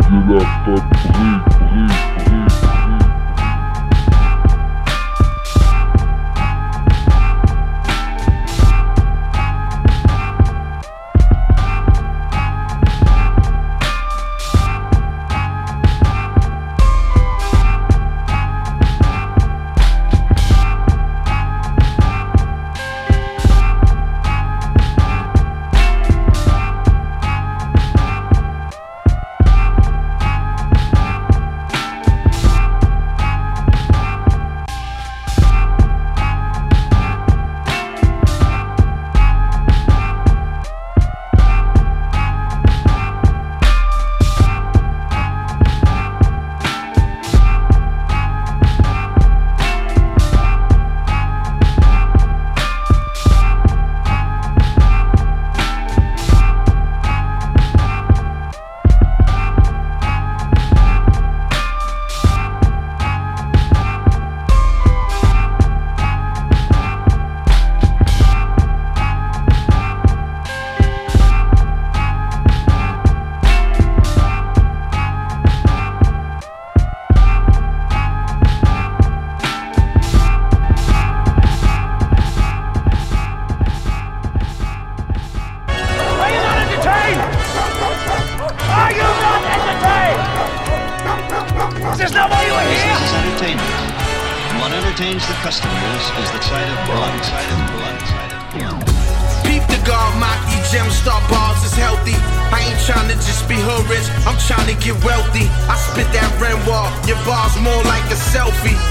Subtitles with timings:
[0.00, 1.69] Get up, up, breathe,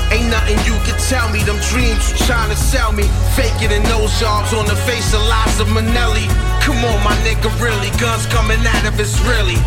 [0.10, 3.06] Ain't nothing you can tell me, them dreams you tryna sell me.
[3.38, 6.26] Fake it in those jobs on the face of Liza Minnelli.
[6.66, 9.60] Come on, my nigga, really, guns coming out of it's really.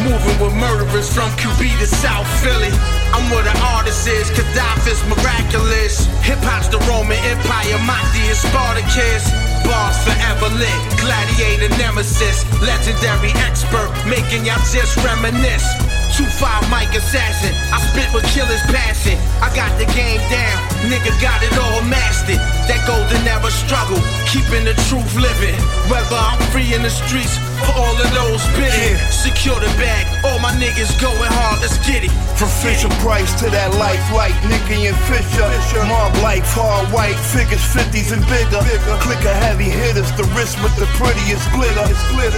[0.00, 2.72] Moving with murderers from QB to South Philly.
[3.12, 6.06] I'm where the artist is, Gaddafi's miraculous.
[6.24, 9.28] Hip hop's the Roman Empire, Mahdi is Spartacus.
[9.66, 12.46] Bars forever lit, gladiator nemesis.
[12.62, 15.89] Legendary expert, making y'all just reminisce.
[16.16, 19.18] 2-5 Mike Assassin, I spit with killer's passion.
[19.40, 20.58] I got the game down,
[20.90, 22.40] nigga got it all mastered.
[22.68, 25.54] That golden never struggle, keeping the truth living.
[25.90, 28.96] Whether I'm free in the streets for all of those bidding.
[29.12, 32.12] Secure the bag, all my niggas going hard, let's get it.
[32.40, 35.44] From Fisher Price to that life like Nicky and Fisher.
[35.84, 38.64] Mob life, hard white, figures 50s and bigger.
[39.04, 41.84] Click of heavy hitters, the wrist with the prettiest glitter.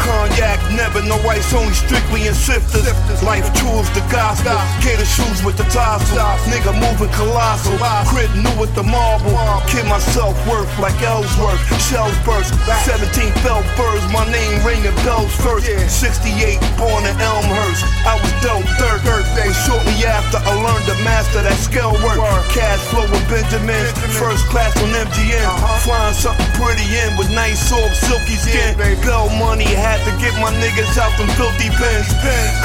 [0.03, 2.83] Cognac, never no ice, only strictly in sifters.
[3.23, 4.59] Life tools, the gospel.
[4.83, 6.19] Gator shoes with the tassel.
[6.51, 7.79] Nigga moving colossal.
[8.11, 9.39] Crit new with the marble.
[9.71, 11.63] Kid myself worth like Ellsworth.
[11.87, 12.51] Shells burst.
[12.83, 14.95] 17 felt birds, my name ringing
[15.43, 15.69] first.
[15.91, 17.85] 68, born in Elmhurst.
[18.09, 19.51] I was dope, third birthday.
[19.69, 22.19] Shortly after, I learned to master that scale work.
[22.51, 23.85] Cash flow with Benjamin.
[24.17, 25.45] First class on MGM.
[25.45, 25.85] Uh-huh.
[25.85, 28.77] Flying something pretty in with nice soft, silky skin.
[29.05, 32.09] Bell money, had to get my niggas out them filthy pens.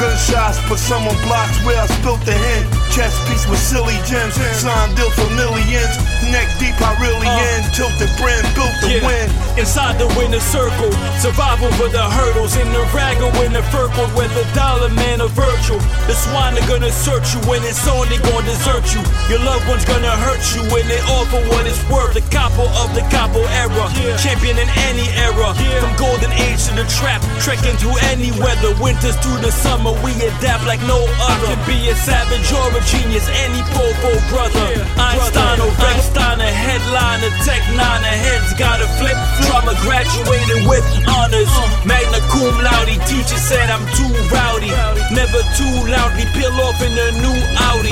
[0.00, 2.64] Gunshots put some on blocks where I spilt the hen.
[2.94, 4.34] Chest piece with silly gems.
[4.56, 5.94] Signed deal for millions.
[6.32, 7.48] Neck deep, I really uh.
[7.54, 7.64] end.
[7.74, 9.06] Tilted brand built to Yeah.
[9.06, 9.26] win.
[9.58, 12.02] Inside the winner circle, survival for the
[12.38, 15.78] hurdles in the raggle in the circle where the dollar man are virtual.
[16.06, 19.02] The swine are gonna search you when it's on, they gonna desert you.
[19.28, 22.14] Your loved one's gonna hurt you when they offer what it's worth.
[22.14, 23.90] The capo of the capo era,
[24.22, 25.54] champion in any era.
[25.82, 28.74] From golden age to the trap, trekking through any weather.
[28.78, 31.50] Winters through the summer, we adapt like no other.
[31.50, 34.78] Can be a savage or a genius, any popo brother.
[34.94, 39.16] Einstein or Einstein, a headliner, tech nine, a heads gotta flip.
[39.46, 41.50] Drama graduated with honors.
[41.50, 41.66] Uh.
[41.88, 44.70] Magna cum laude, teacher said I'm too rowdy.
[45.12, 47.90] Never too loudly peel off in a new Audi.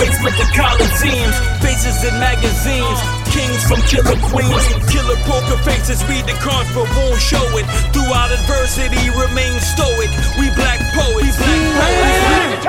[0.00, 2.98] Facebook the Coliseums, faces in magazines.
[3.30, 6.02] Kings from killer queens, killer poker faces.
[6.08, 7.66] Read the cards but won't show it.
[7.92, 10.10] Throughout adversity, remain stoic.
[10.38, 12.66] We black poets, black poets.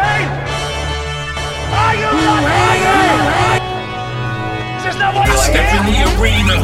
[1.73, 3.72] Are you not
[4.93, 6.57] this not why I you were step in the arena,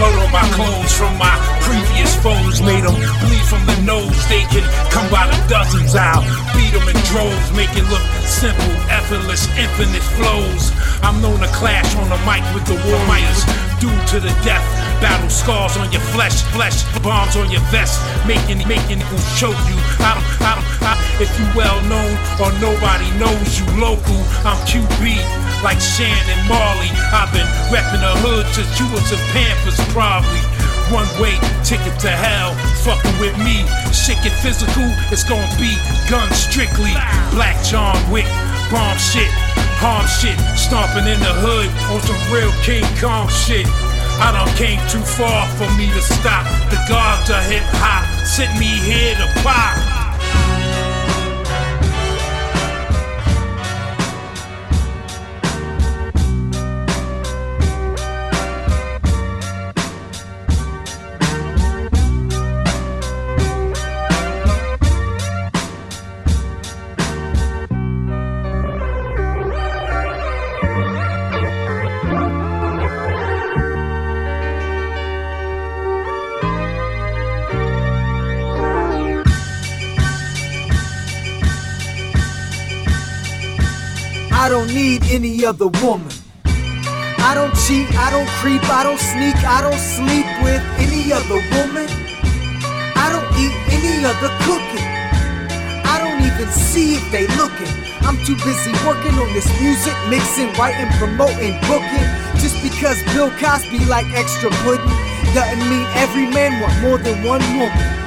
[0.00, 2.60] blood on my clothes from my previous foes.
[2.62, 4.16] Made them bleed from the nose.
[4.28, 5.94] They can come by the dozens.
[5.94, 6.24] I'll
[6.56, 10.72] beat them in droves, make it look simple, effortless, infinite flows.
[11.02, 13.44] I'm known to clash on the mic with the warriors.
[13.78, 14.66] Due to the death,
[14.98, 19.78] battle scars on your flesh, flesh, bombs on your vest, making making who choke you.
[20.02, 20.92] I don't, I don't, I,
[21.22, 25.22] if you well known or nobody knows you local, I'm QB
[25.62, 26.90] like Shan and Marley.
[27.14, 30.40] I've been repping the hood since you was a Pampers, probably.
[30.88, 33.64] One way ticket to hell, fucking with me.
[34.24, 35.76] Get physical, it's gonna be
[36.08, 36.90] gun strictly.
[37.30, 38.24] Black John Wick,
[38.72, 39.28] bomb shit,
[39.78, 43.68] harm shit, stomping in the hood on some real King Kong shit.
[44.18, 46.48] I done came too far for me to stop.
[46.70, 49.97] The gods of hip hop sent me here to pop.
[85.48, 86.12] Other woman.
[87.24, 91.40] I don't cheat, I don't creep, I don't sneak, I don't sleep with any other
[91.56, 91.88] woman.
[92.92, 94.84] I don't eat any other cooking.
[95.88, 97.72] I don't even see if they looking.
[98.04, 102.08] I'm too busy working on this music, mixing, writing, promoting, booking.
[102.44, 104.84] Just because Bill Cosby like extra pudding
[105.32, 107.97] doesn't mean every man want more than one woman.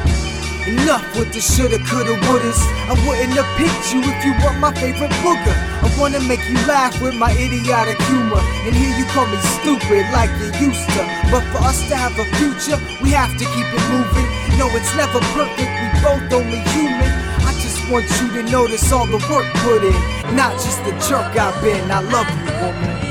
[0.71, 2.55] Enough with the shoulda, coulda, wouldas.
[2.87, 5.51] I wouldn't have picked you if you weren't my favorite booger.
[5.83, 8.39] I wanna make you laugh with my idiotic humor.
[8.63, 11.03] And here you call me stupid like you used to.
[11.27, 14.27] But for us to have a future, we have to keep it moving.
[14.55, 17.11] No, it's never perfect, we both only human.
[17.43, 20.35] I just want you to notice all the work put in.
[20.39, 21.91] Not just the jerk I've been.
[21.91, 23.10] I love you, woman.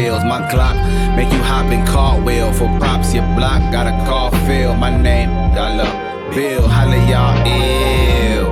[0.00, 0.24] Cartwheels.
[0.24, 0.76] My Glock
[1.16, 3.14] make you hop in cartwheel for props.
[3.14, 4.74] Your block got a car feel.
[4.74, 5.90] My name, Dollar
[6.34, 8.48] Bill, holla y'all ill.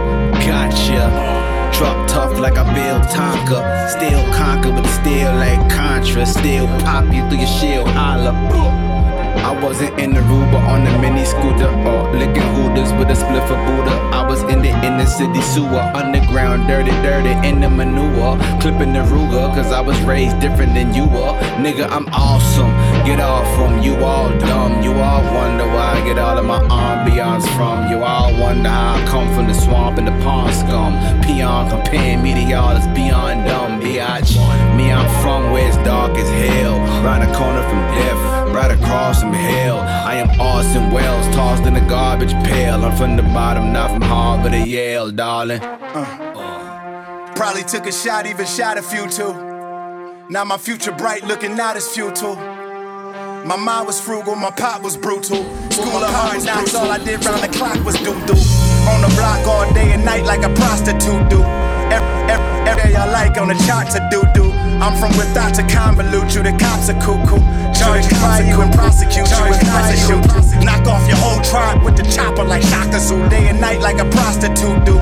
[0.47, 1.09] Gotcha.
[1.73, 3.89] Truck tough like I build Tonka.
[3.89, 6.27] Still conquer, but still like Contra.
[6.27, 8.33] Still pop you through your shield, holla.
[9.45, 13.45] I wasn't in the Ruba on the mini scooter or licking hooters with a spliff
[13.45, 13.95] of Buddha.
[14.13, 18.39] I was in the inner city sewer, underground, dirty, dirty, in the manure.
[18.61, 21.35] Clipping the Ruger, cause I was raised different than you were.
[21.63, 22.71] Nigga, I'm awesome.
[23.07, 24.83] Get off from you all dumb.
[24.83, 27.91] You all wonder where I get all of my ambiance from.
[27.91, 30.93] You all wonder how I come from the swamp and the pond scum.
[31.23, 34.37] Peon comparing me to y'all is beyond dumb, biatch.
[34.77, 36.79] Me, I'm from where it's dark as hell.
[37.05, 38.21] Round the corner from death,
[38.59, 39.79] right across from hell.
[39.79, 42.85] I am Orson Welles, tossed in a garbage pail.
[42.85, 45.61] I'm from the bottom, not from Harvard or Yale, darling.
[45.63, 47.35] Uh.
[47.37, 49.33] Probably took a shot, even shot a few too.
[50.29, 52.35] Now my future bright, looking not as futile.
[53.47, 55.41] My mind was frugal, my pop was brutal.
[55.71, 58.37] School of hard knocks, all I did round the clock was do do.
[58.93, 61.41] On the block all day and night like a prostitute do.
[61.95, 64.48] Every, every, every day I like on the chart to do do.
[64.79, 67.43] I'm from without to convolute you, the cops are cuckoo.
[67.75, 70.19] Charge try you and prosecute you if not to you.
[70.65, 73.29] Knock off your whole tribe with the chopper like Shaka Zulu.
[73.29, 74.99] Day and night like a prostitute do.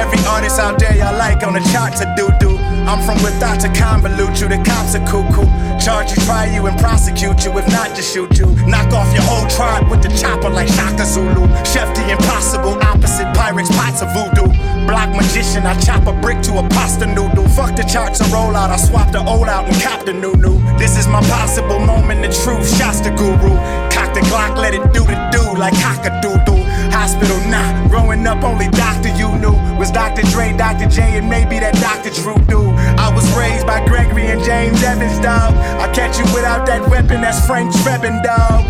[0.00, 2.47] Every artist out there y'all like on the chart to do do.
[2.88, 5.44] I'm from without to convolute you, the cops are cuckoo.
[5.76, 8.46] Charge you, try you, and prosecute you, if not just shoot you.
[8.64, 11.44] Knock off your whole tribe with the chopper like Shaka Zulu.
[11.68, 14.48] Chef the impossible, opposite Pyrex pots of voodoo.
[14.88, 17.46] Block magician, I chop a brick to a pasta noodle.
[17.48, 20.32] Fuck the charts and roll out, I swap the old out and cop the new
[20.32, 20.56] new.
[20.78, 23.52] This is my possible moment, the truth, shots the guru.
[23.92, 26.67] Cock the Glock, let it do the do like cock a doo doo.
[26.92, 27.88] Hospital, nah.
[27.88, 29.08] Growing up, only Dr.
[29.16, 30.22] You knew was Dr.
[30.30, 30.88] Dre, Dr.
[30.88, 32.10] J, and maybe that Dr.
[32.10, 32.70] Drew do.
[32.98, 35.54] I was raised by Gregory and James Evans, dog.
[35.54, 38.64] I catch you without that weapon, that's Frank Drebin, dog.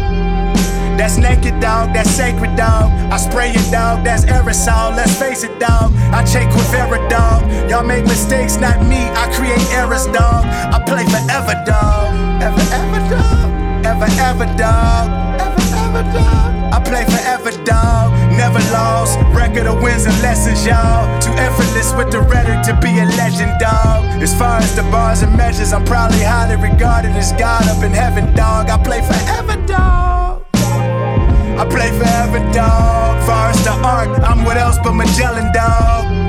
[0.98, 1.94] That's naked, dog.
[1.94, 2.90] That's sacred, dog.
[3.12, 4.04] I spray it, dog.
[4.04, 4.96] That's aerosol.
[4.96, 5.94] Let's face it, dog.
[6.10, 7.48] I check with error, dog.
[7.70, 8.98] Y'all make mistakes, not me.
[9.14, 10.44] I create errors, dog.
[10.44, 12.42] I play forever, dog.
[12.42, 13.86] Ever, ever, dog.
[13.86, 15.40] Ever, ever, dog.
[15.40, 16.57] Ever, ever, dog.
[16.78, 18.12] I play forever, dog.
[18.38, 19.18] Never lost.
[19.34, 21.10] Record of wins and lessons, y'all.
[21.20, 24.22] Too effortless with the rhetoric to be a legend, dog.
[24.22, 27.90] As far as the bars and measures, I'm probably highly regarded as God up in
[27.90, 28.70] heaven, dog.
[28.70, 30.44] I play forever, dog.
[30.54, 33.26] I play forever, dog.
[33.26, 36.27] Far as the art, I'm what else but Magellan, dog.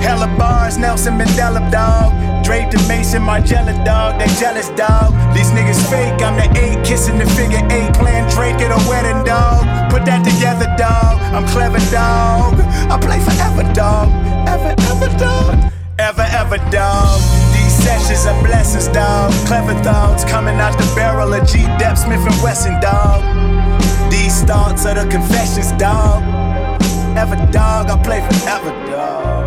[0.00, 2.12] Hella bars, Nelson Mandela, dog.
[2.44, 4.18] Drake the Maison, Margiela, dog.
[4.18, 5.12] They jealous, dog.
[5.34, 6.22] These niggas fake.
[6.22, 9.66] I'm the eight, kissing the figure eight, playing Drake at a wedding, dog.
[9.90, 11.20] Put that together, dog.
[11.34, 12.56] I'm clever, dog.
[12.88, 14.08] I play forever, dog.
[14.48, 15.72] Ever, ever, dog.
[15.98, 17.20] Ever, ever, dog.
[17.52, 19.32] These sessions are blessings, dog.
[19.46, 21.66] Clever thoughts coming out the barrel of G.
[21.76, 23.20] Dep Smith and Wesson, dog.
[24.10, 26.22] These thoughts are the confessions, dog.
[27.16, 27.90] Ever, dog.
[27.90, 29.37] I play forever, dog.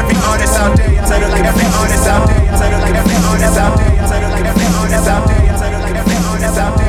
[0.00, 0.88] Every artist out there.
[1.04, 2.40] Tell like every artist out there.
[2.56, 3.90] Tell like every artist out there.
[4.08, 5.58] Tell like every artist out there.
[5.60, 6.79] Tell like every artist out there.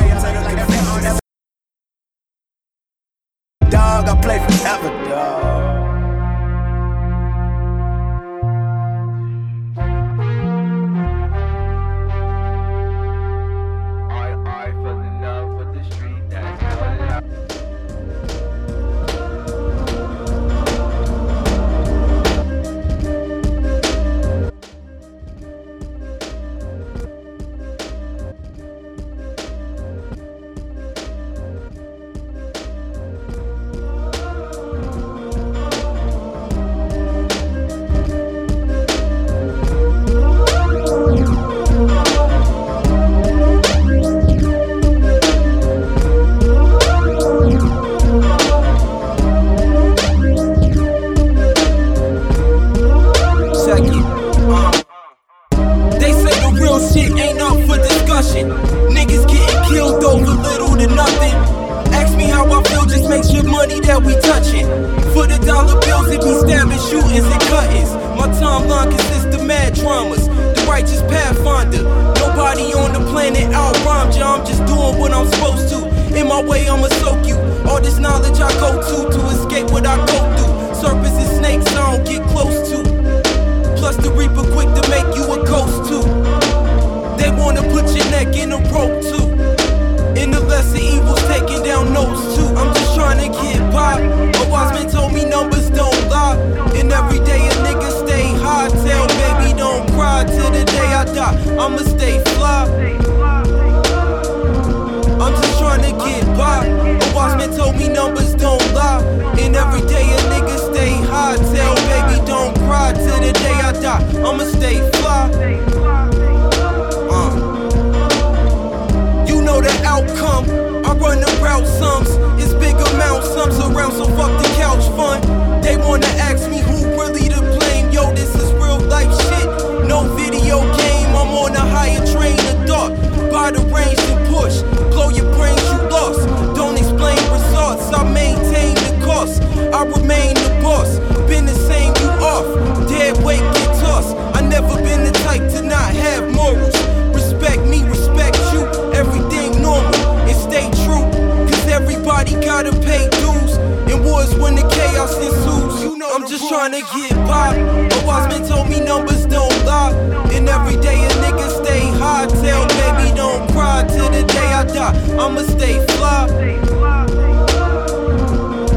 [156.22, 157.56] I'm just trying to get by.
[157.56, 159.92] A wise man told me numbers don't lie.
[160.32, 162.26] And every day a nigga stay high.
[162.26, 164.94] Tell baby don't cry till the day I die.
[165.18, 166.28] I'ma stay fly.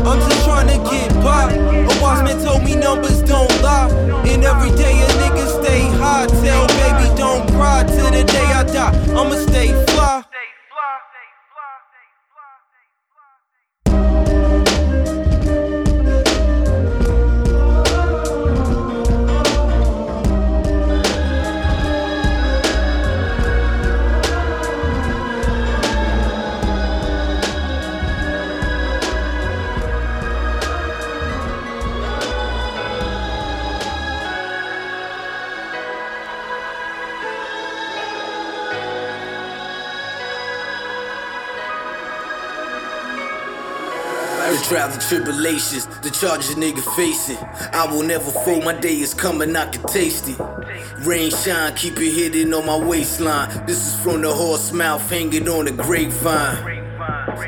[0.10, 1.54] I'm just trying to get by.
[1.54, 3.92] A wise man told me numbers don't lie.
[4.25, 6.25] And every day a nigga stay high.
[6.25, 8.92] Tell baby don't cry till the day I die.
[9.12, 10.15] I'ma stay fly.
[44.64, 47.38] Trials and tribulations, the charges nigga facing.
[47.74, 50.40] I will never fold, my day is coming, I can taste it.
[51.06, 53.66] Rain shine, keep it hidden on my waistline.
[53.66, 56.84] This is from the horse mouth, hanging on the grapevine.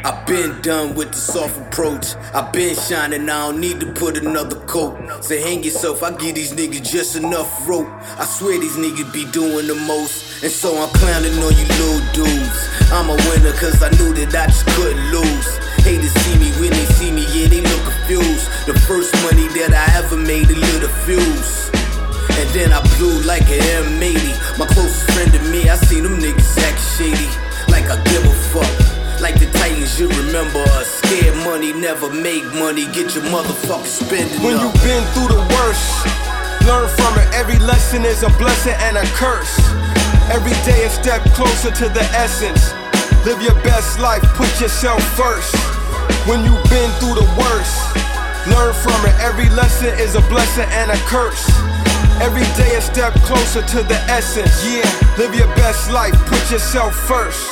[0.04, 2.16] I've been done with the soft approach.
[2.34, 5.24] I've been shining, I don't need to put another coat.
[5.24, 7.88] Say, hang yourself, I give these niggas just enough rope.
[8.20, 10.44] I swear these niggas be doing the most.
[10.44, 12.70] And so I'm clowning on you little dudes.
[12.92, 15.67] I'm a winner cause I knew that I just couldn't lose.
[15.84, 18.48] Haters see me when they see me, yeah, they look confused.
[18.65, 21.69] The first money that I ever made, a little fuse.
[22.38, 23.62] And then I blew like an
[23.98, 24.60] M80.
[24.60, 27.29] My closest friend to me, I seen them niggas act shady.
[27.72, 28.69] Like I give a fuck.
[29.19, 30.88] Like the Titans, you remember us.
[31.01, 32.86] Scared money, never make money.
[32.93, 34.62] Get your motherfucking spending When up.
[34.69, 36.05] you've been through the worst,
[36.69, 37.27] learn from it.
[37.34, 39.57] Every lesson is a blessing and a curse.
[40.29, 42.74] Every day a step closer to the essence.
[43.27, 45.53] Live your best life, put yourself first.
[46.29, 47.75] When you've been through the worst,
[48.48, 49.19] learn from it.
[49.19, 51.46] Every lesson is a blessing and a curse.
[52.22, 54.63] Every day a step closer to the essence.
[54.63, 57.51] Yeah, live your best life, put yourself first.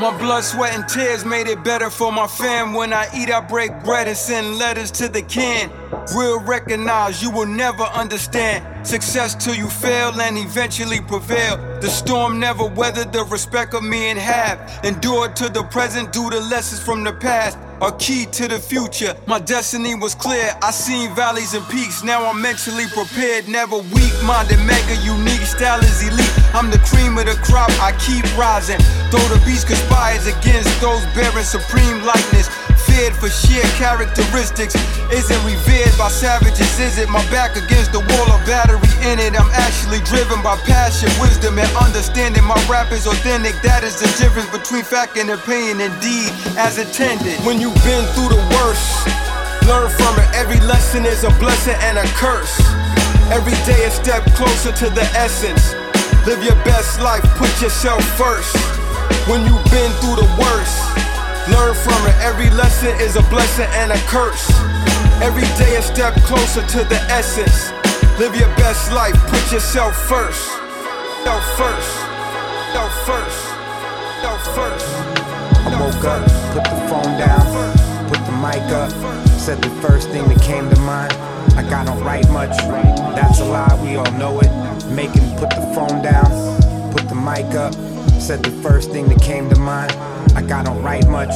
[0.00, 2.72] My blood, sweat, and tears made it better for my fam.
[2.72, 5.70] When I eat, I break bread and send letters to the kin.
[6.16, 8.86] Real recognize you will never understand.
[8.86, 11.56] Success till you fail and eventually prevail.
[11.80, 14.58] The storm never weathered the respect of me and have.
[14.84, 17.58] Endured to the present due to lessons from the past.
[17.80, 19.14] A key to the future.
[19.26, 20.50] My destiny was clear.
[20.62, 22.02] I seen valleys and peaks.
[22.02, 23.46] Now I'm mentally prepared.
[23.46, 25.46] Never weak minded, mega unique.
[25.46, 26.54] Style is elite.
[26.54, 27.70] I'm the cream of the crop.
[27.80, 28.80] I keep rising.
[29.12, 32.50] Though the beast conspires against those bearing supreme likeness.
[32.98, 34.74] Feared for sheer characteristics.
[35.06, 36.66] Isn't revered by savages.
[36.82, 39.38] Is it my back against the wall of battery in it?
[39.38, 42.42] I'm actually driven by passion, wisdom, and understanding.
[42.42, 43.54] My rap is authentic.
[43.62, 45.78] That is the difference between fact and opinion.
[45.78, 47.38] Indeed, as intended.
[47.46, 48.90] When you've been through the worst,
[49.70, 50.26] learn from it.
[50.34, 52.58] Every lesson is a blessing and a curse.
[53.30, 55.70] Every day a step closer to the essence.
[56.26, 58.58] Live your best life, put yourself first.
[59.30, 60.82] When you've been through the worst,
[61.50, 62.16] learn from it.
[62.20, 64.48] Every lesson is a blessing and a curse.
[65.20, 67.72] Every day a step closer to the essence.
[68.18, 70.48] Live your best life, put yourself first.
[71.24, 71.92] Yourself first.
[72.74, 73.40] Yourself first.
[74.22, 74.86] Yourself first.
[75.68, 76.22] I woke up,
[76.54, 77.44] put the phone down,
[78.08, 78.90] put the mic up,
[79.38, 81.12] said the first thing that came to mind.
[81.54, 82.56] Like I don't write much,
[83.14, 84.50] that's a lie, we all know it.
[84.90, 86.30] Making put the phone down,
[86.92, 87.74] put the mic up,
[88.20, 89.94] said the first thing that came to mind.
[90.34, 91.34] Like I don't write much,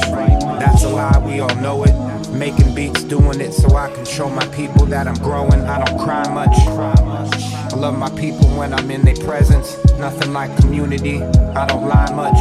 [0.59, 1.93] that's a lie, we all know it.
[2.31, 5.61] Making beats, doing it so I can show my people that I'm growing.
[5.61, 6.57] I don't cry much.
[6.67, 9.77] I love my people when I'm in their presence.
[9.99, 11.21] Nothing like community.
[11.21, 12.37] I don't lie much.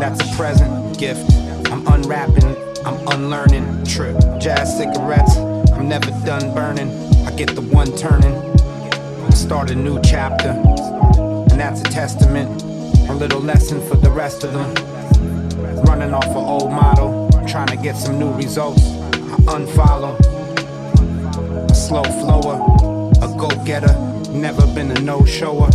[0.00, 1.30] That's a present gift.
[1.70, 2.56] I'm unwrapping.
[2.84, 3.84] I'm unlearning.
[3.84, 4.16] Trip.
[4.40, 5.36] Jazz cigarettes.
[5.36, 6.90] I'm never done burning.
[7.24, 8.34] I get the one turning.
[9.30, 10.50] Start a new chapter.
[10.50, 12.67] And that's a testament.
[13.18, 14.72] Little lesson for the rest of them.
[15.82, 17.28] Running off an old model.
[17.48, 18.80] Trying to get some new results.
[18.80, 20.14] I unfollow.
[21.68, 22.62] A slow flower.
[23.20, 23.92] A go getter.
[24.30, 25.68] Never been a no shower.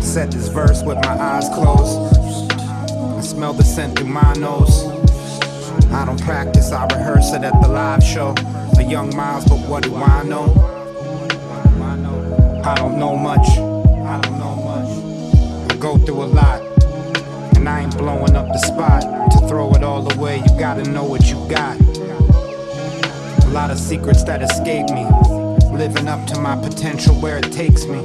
[0.00, 2.16] Said this verse with my eyes closed.
[2.18, 4.86] I smell the scent through my nose.
[5.92, 8.34] I don't practice, I rehearse it at the live show.
[8.78, 10.46] A young Miles, but what do I know?
[12.64, 13.46] I don't know much.
[13.58, 14.51] I don't know
[15.82, 16.62] go through a lot.
[17.56, 19.02] And I ain't blowing up the spot.
[19.32, 21.76] To throw it all away, you gotta know what you got.
[21.80, 25.04] A lot of secrets that escape me.
[25.76, 28.00] Living up to my potential where it takes me.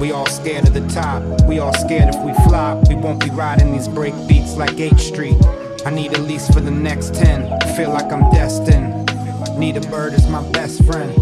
[0.00, 1.22] We all scared of the top.
[1.46, 2.88] We all scared if we flop.
[2.88, 5.36] We won't be riding these break beats like H Street.
[5.84, 7.76] I need at least for the next 10.
[7.76, 8.96] Feel like I'm destined.
[9.58, 11.12] Need a bird as my best friend.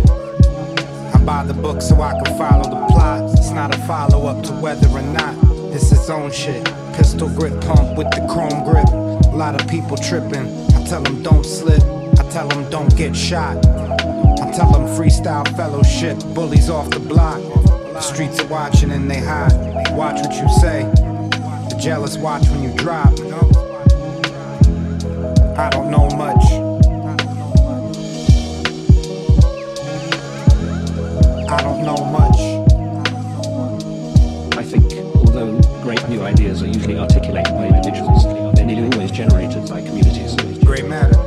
[1.12, 3.32] I buy the book so I can follow the plot.
[3.36, 5.37] It's not a follow up to whether or not
[5.72, 6.64] it's its own shit.
[6.94, 8.88] Pistol grip pump with the chrome grip.
[8.88, 10.46] A lot of people tripping.
[10.74, 11.82] I tell them don't slip.
[12.18, 13.56] I tell them don't get shot.
[13.66, 16.18] I tell them freestyle fellowship.
[16.34, 17.40] Bullies off the block.
[17.92, 19.52] The streets are watching and they hide.
[19.96, 20.84] Watch what you say.
[21.68, 23.12] The jealous watch when you drop.
[25.58, 26.44] I don't know much.
[31.50, 32.27] I don't know much.
[36.62, 40.34] Are usually articulated by individuals, they're nearly always generated by communities.
[40.64, 41.17] Great matter.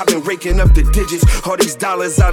[0.00, 2.32] I've been raking up the digits, all these dollars out.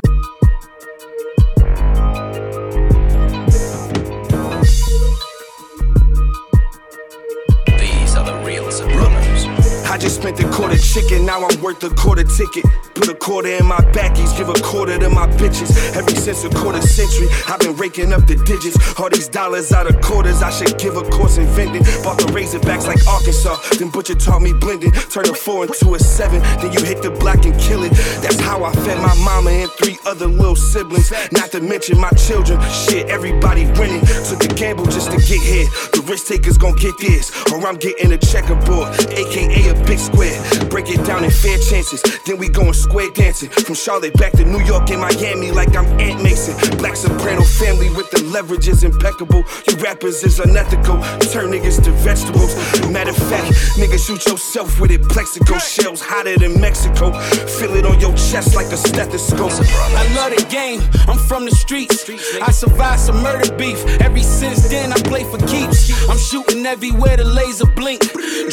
[9.98, 12.64] I just spent a quarter chicken, now I'm worth a quarter ticket.
[12.94, 15.74] Put a quarter in my backies, give a quarter to my bitches.
[15.96, 18.78] Every since a quarter century, I've been raking up the digits.
[19.00, 21.82] All these dollars out of quarters, I should give a course in vending.
[22.04, 24.92] Bought the Razorbacks like Arkansas, then Butcher taught me blending.
[24.92, 27.92] Turn a four into a seven, then you hit the block and kill it.
[28.22, 31.12] That's how I fed my mama and three other little siblings.
[31.32, 32.62] Not to mention my children.
[32.70, 34.06] Shit, everybody winning.
[34.30, 35.66] Took a gamble just to get here.
[35.90, 40.38] The risk takers gon' get this, or I'm getting a checkerboard, aka a big square.
[40.70, 43.50] Break it down in fair chances, then we going square dancing.
[43.50, 46.54] From Charlotte back to New York and Miami, like I'm Aunt Mason.
[46.78, 49.44] Black soprano family with the leverage is impeccable.
[49.68, 50.98] You rappers is unethical,
[51.32, 52.54] turn niggas to vegetables.
[52.92, 53.48] Matter of fact,
[53.80, 55.02] niggas shoot yourself with it.
[55.04, 57.12] Plaxico shells hotter than Mexico.
[57.58, 59.52] Feel it on your chest like a stethoscope.
[59.52, 62.10] I love the game, I'm from the streets.
[62.42, 63.80] I survived some murder beef.
[64.02, 65.88] Every since then, I play for keeps.
[66.10, 68.02] I'm shooting everywhere the laser blink.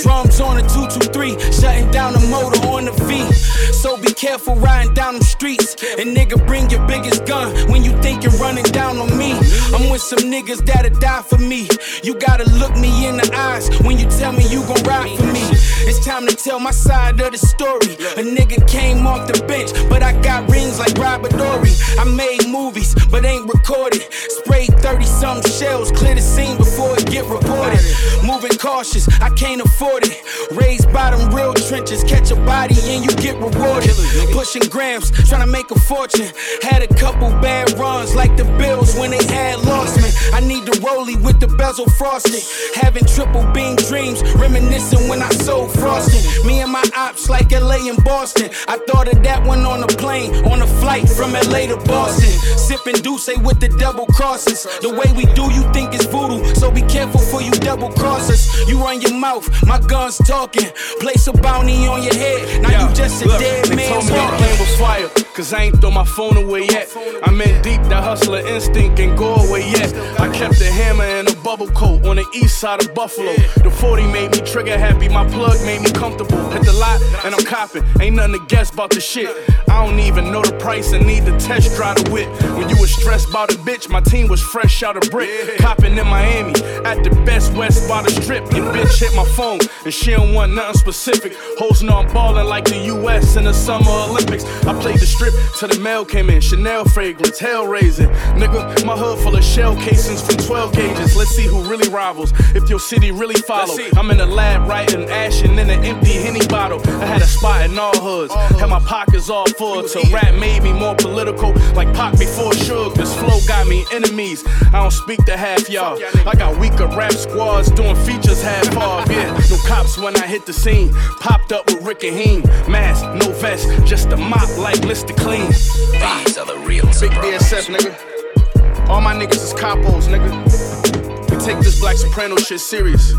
[0.03, 3.33] Drums on a 223, shutting down the motor on the V.
[3.73, 5.75] So be careful riding down them streets.
[5.99, 9.33] And nigga, bring your biggest gun when you think you're running down on me.
[9.75, 11.69] I'm with some niggas that'll die for me.
[12.03, 15.27] You gotta look me in the eyes when you tell me you gon' ride for
[15.27, 15.45] me.
[15.87, 17.95] It's time to tell my side of the story.
[18.21, 21.73] A nigga came off the bench, but I got rings like Robert Horry.
[21.99, 24.03] I made movies, but ain't recorded.
[24.11, 27.81] Sprayed 30 some shells, clear the scene before it get reported.
[28.25, 30.17] Moving cautious, I can't afford it.
[30.53, 33.95] Raised bottom real trenches, catch a body and you get rewarded.
[34.33, 36.31] Pushing grams, trying to make a fortune.
[36.63, 40.11] Had a couple bad runs like the Bills when they had lost me.
[40.33, 42.43] I need the rollie with the bezel frosted.
[42.75, 46.23] Having triple beam dreams, reminiscing when I sold frosting.
[46.47, 48.51] Me and my ops like LA and Boston.
[48.69, 52.31] I thought of that one on a plane, on a flight from LA to Boston.
[52.59, 54.65] Sipping Douce with the double crosses.
[54.81, 56.45] The way we do, you think it's voodoo.
[56.55, 58.43] So be careful for you double crossers.
[58.69, 60.71] You run your mouth, my gun's talking.
[61.01, 62.63] Place a bounty on your head.
[62.63, 65.53] Now you just a Look, dead they man told me the plane was fire, cause
[65.53, 66.89] I ain't throw my phone away yet.
[67.23, 69.93] I'm in deep, that hustler instinct and go away yet.
[70.21, 73.35] I kept the hammer and bubble coat on the east side of Buffalo.
[73.63, 76.51] The 40 made me trigger happy, my plug made me comfortable.
[76.51, 79.29] Hit the lot and I'm copping, ain't nothing to guess about the shit.
[79.69, 82.29] I don't even know the price and need to test drive the whip.
[82.57, 85.59] When you was stressed about a bitch, my team was fresh out of brick.
[85.59, 86.55] Copping in Miami
[86.85, 88.45] at the best west by the strip.
[88.53, 91.35] Your bitch hit my phone and she don't want nothing specific.
[91.59, 94.45] Hoes know I'm ballin' like the US in the Summer Olympics.
[94.65, 96.41] I played the strip till the mail came in.
[96.41, 98.09] Chanel fragrance, hell raising.
[98.41, 101.17] Nigga, my hood full of shell casings from 12 gauges.
[101.17, 102.33] Let's see who really rivals.
[102.55, 103.77] If your city really follow.
[103.97, 106.81] I'm in the lab writing ashing in an empty Henny bottle.
[107.03, 108.33] I had a spot in all hoods.
[108.61, 109.83] Had my pockets all full.
[109.83, 111.53] Till rap made me more political.
[111.75, 112.95] Like Pac before Suge.
[112.95, 114.45] This flow got me enemies.
[114.47, 115.99] I don't speak to half y'all.
[116.27, 119.05] I got weaker rap squads doing features half off.
[119.15, 120.93] Yeah, no cops when I hit the scene.
[121.21, 122.43] Popped up with Rick and Heem.
[122.69, 125.17] Mask, no vest, just a mop like Mr.
[125.17, 125.47] Clean.
[125.47, 127.13] These are the real Big.
[127.13, 128.89] BSF, nigga.
[128.89, 131.04] All my niggas is capos, nigga.
[131.45, 133.13] Take this Black Soprano shit serious.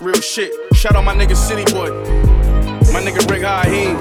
[0.00, 0.50] Real shit.
[0.74, 1.90] Shout out my nigga City Boy.
[2.94, 4.00] My nigga Rick Haheen.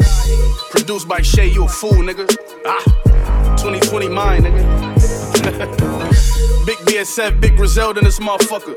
[0.72, 2.34] Produced by Shay, you a fool, nigga.
[2.66, 4.66] Ah, 2020 mine, nigga.
[6.66, 8.74] big BSF, big Griselda in this motherfucker.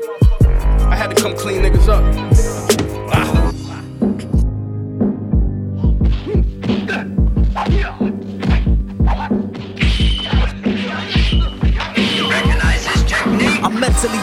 [0.91, 2.80] I had to come clean niggas up.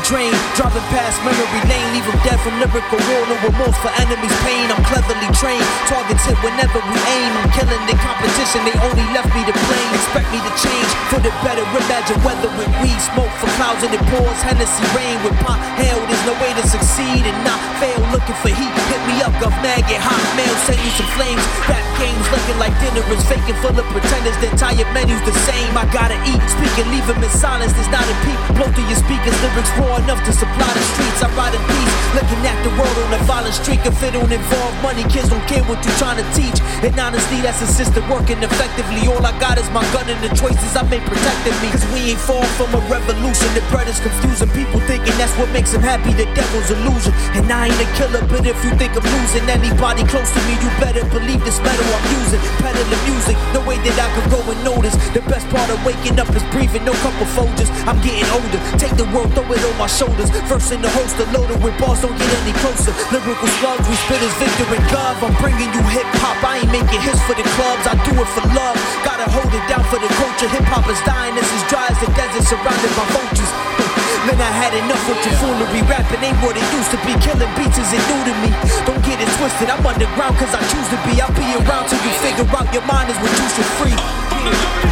[0.09, 4.39] Drained, driving past memory lane, leave 'em dead from lyrical war, no remorse for enemies'
[4.41, 4.73] pain.
[4.73, 7.31] I'm cleverly trained, targets hit whenever we aim.
[7.37, 9.91] I'm killing the competition, they only left me to blame.
[10.01, 11.65] Expect me to change for the better.
[11.79, 14.41] Imagine weather with weed, smoke for clouds and it pours.
[14.49, 16.01] Hennessy rain with pot hell.
[16.09, 18.01] There's no way to succeed and not fail.
[18.15, 21.45] Looking for heat, hit me up, Governor, get hot mail, send you some flames.
[21.69, 24.37] Rap games looking like dinner is faking full of pretenders.
[24.41, 25.77] The entire menu's the same.
[25.77, 27.73] I gotta eat, speak speaking, leave 'em in silence.
[27.73, 28.41] There's not a peep.
[28.57, 31.21] Blow through your speakers, lyrics raw enough to supply the streets.
[31.23, 33.83] I ride in peace, looking at the world on a violent streak.
[33.85, 36.59] If it don't involve money, kids don't care what you're trying to teach.
[36.87, 39.11] And honestly, that's a system working effectively.
[39.11, 41.69] All I got is my gun and the choices I made protecting me.
[41.75, 43.51] Cause we ain't far from a revolution.
[43.59, 44.49] The bread is confusing.
[44.55, 46.15] People thinking that's what makes them happy.
[46.15, 47.13] The devil's illusion.
[47.35, 50.55] And I ain't a killer, but if you think I'm losing anybody close to me,
[50.63, 52.41] you better believe this metal I'm using.
[52.63, 54.95] Peddling music, no way that I could go and notice.
[55.11, 57.71] The best part of waking up is breathing, no couple Folgers.
[57.91, 58.61] I'm getting older.
[58.79, 60.29] Take the world, throw it on my shoulders.
[60.47, 62.93] First in the holster, loaded with bars, don't get any closer.
[63.09, 65.17] Lyrical slugs, we spit as Victor and Gov.
[65.25, 68.31] I'm bringing you hip hop, I ain't making hits for the clubs, I do it
[68.37, 68.77] for love.
[69.03, 70.49] Gotta hold it down for the culture.
[70.53, 73.53] Hip hop is dying, it's as dry as the desert surrounded by vultures.
[74.29, 75.81] Man, I had enough with your foolery.
[75.89, 77.17] Rapping ain't what it used to be.
[77.25, 78.51] Killing beats isn't new to me.
[78.85, 81.17] Don't get it twisted, I'm underground cause I choose to be.
[81.23, 84.88] I'll be around till you figure out your mind is what you should free.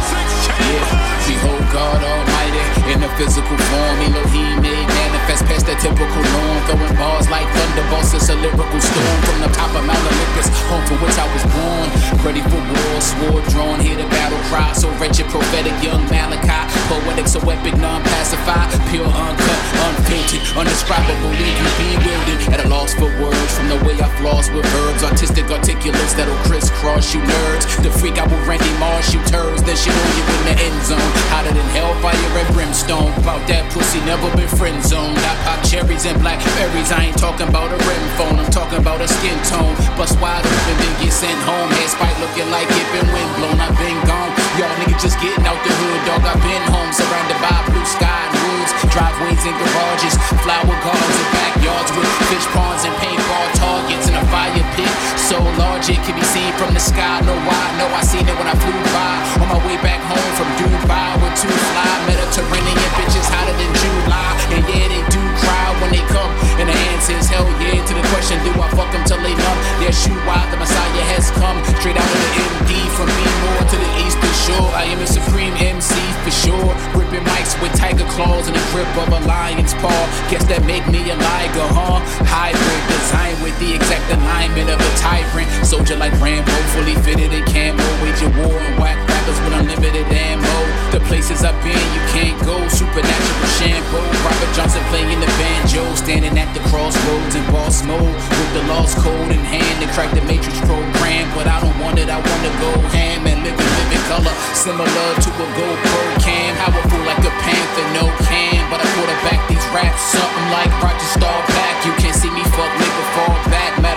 [2.91, 3.97] In a physical form.
[3.99, 6.57] Elohim made manifest past the typical norm.
[6.67, 8.13] Throwing bars like thunderbolts.
[8.13, 11.43] It's a lyrical storm from the top of Mount Olympus, home for which I was
[11.51, 11.87] born.
[12.23, 14.71] Ready for war, sword drawn, hear the battle cry.
[14.73, 16.61] So wretched, prophetic, young Malachi.
[16.87, 18.71] Poetic, so epic, non-pacified.
[18.89, 21.33] Pure, uncut, unfiltered, undescribable.
[21.35, 22.39] Leave you bewildered.
[22.53, 25.03] At a loss for words from the way I floss with verbs.
[25.03, 25.45] Artistic
[25.87, 27.63] articulates that'll crisscross you nerds.
[27.83, 29.63] The freak I will Randy Marsh you turds.
[29.63, 31.11] Then she know you in the end zone.
[31.31, 33.11] Hotter than hellfire and brimstone.
[33.23, 35.17] About that pussy, never been friend zoned.
[35.17, 36.91] I pop cherries and blackberries.
[36.91, 38.35] I ain't talking about a rim phone.
[38.39, 39.75] I'm talking about a skin tone.
[39.95, 41.69] Bust wide open, then get sent home.
[41.79, 43.57] Head spike looking like it been wind blown.
[43.59, 44.31] I've been gone.
[44.59, 46.23] Y'all niggas just getting out the hood, dog.
[46.27, 51.29] I've been home, surrounded by blue sky and woods, driveways and garages, flower gardens and
[51.31, 54.89] backyards with fish ponds and paintball targets and a fire pit
[55.27, 57.21] so large it can be seen from the sky.
[57.21, 57.63] No, why?
[57.77, 59.13] No, I seen it when I flew by
[59.45, 64.31] on my way back home from Dubai with two fly Mediterranean bitches hotter than July,
[64.57, 66.33] and yeah, they do cry when they come.
[66.57, 69.37] And the answer is hell yeah to the question: Do I fuck them till they
[69.37, 69.59] numb?
[69.77, 73.63] Their shoe wide, the Messiah has come straight out of the MD from me more
[73.69, 74.73] to the eastern shore.
[74.73, 75.93] I am a supreme MC
[76.25, 80.03] for sure, gripping mics with tiger claws and the grip of a lion's paw.
[80.27, 82.03] Guess that make me a liger, huh?
[82.27, 85.47] Hybrid design with the exact alignment of a tyrant.
[85.67, 90.07] Soldier like Rambo, fully fitted in camo, wage a war and whack rappers with unlimited
[90.07, 90.55] ammo.
[90.95, 92.55] The places I've been, you can't go.
[92.71, 93.99] Supernatural shampoo.
[94.23, 98.95] Robert Johnson playing the banjo, standing at the crossroads in boss mode with the lost
[99.03, 101.27] code in hand to crack the matrix program.
[101.35, 104.87] But I don't want it, I wanna go ham and live in living color, similar
[104.87, 106.55] to a GoPro cam.
[106.63, 108.63] Powerful like a panther, no can.
[108.71, 111.75] But I quarterback these raps, something like Roger Staubach.
[111.83, 113.75] You can't see me fuck nigga fall back.
[113.83, 113.96] Matter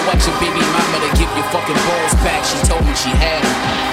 [0.00, 2.44] go watch your baby mama to give your fucking balls back.
[2.44, 3.89] She told me she had 'em.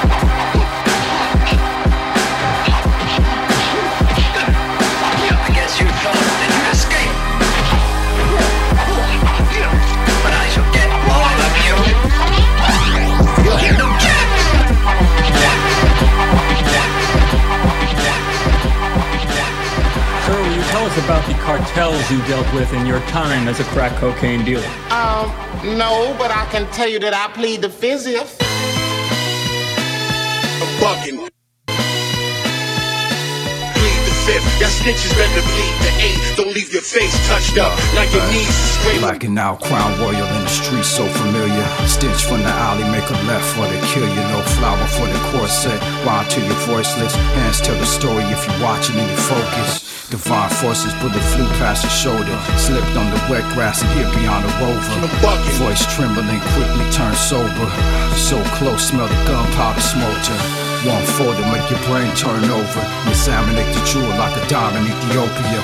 [21.04, 24.68] About the cartels you dealt with in your time as a crack cocaine dealer?
[24.90, 25.32] Um,
[25.78, 28.08] no, but I can tell you that I plead the fifth.
[30.82, 31.30] Bugging.
[33.74, 34.48] Plead the fifth.
[34.60, 36.20] Y'all snitches better bleed the eight.
[36.38, 37.74] Don't leave your face touched up.
[37.96, 39.00] Like your knees straight.
[39.00, 41.66] Blacking out, crown royal in the streets so familiar.
[41.88, 44.24] Stitch from the alley, make a left for the kill you.
[44.34, 45.80] No flower for the corset.
[46.06, 47.16] Rhyme to your voiceless.
[47.16, 49.97] Hands tell the story if you're watching and you focus.
[50.08, 52.40] Divine forces bullet flew past his shoulder.
[52.56, 55.04] Slipped on the wet grass and hit beyond the rover.
[55.60, 57.68] Voice trembling, quickly turned sober.
[58.16, 60.38] So close, smell the gunpowder smolder.
[60.88, 62.84] One for to make your brain turn over.
[63.12, 64.44] Examinate the jewel like a
[64.80, 65.60] in Ethiopia.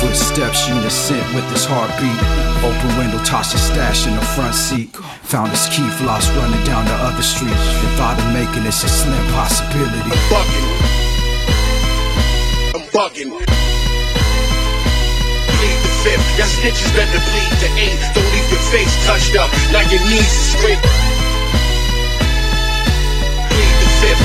[0.00, 2.16] Footsteps unison with his heartbeat.
[2.64, 4.96] Open window, toss his stash in the front seat.
[5.28, 7.52] Found his key lost running down the other street.
[7.52, 10.08] If I'd have making it's a slim possibility.
[10.08, 10.68] I'm bugging.
[12.72, 13.63] I'm bugging.
[16.04, 16.36] Fifth.
[16.36, 17.98] Y'all snitches better bleed the eight.
[18.12, 19.50] Don't leave your face touched up.
[19.72, 21.03] Now your knees is straight.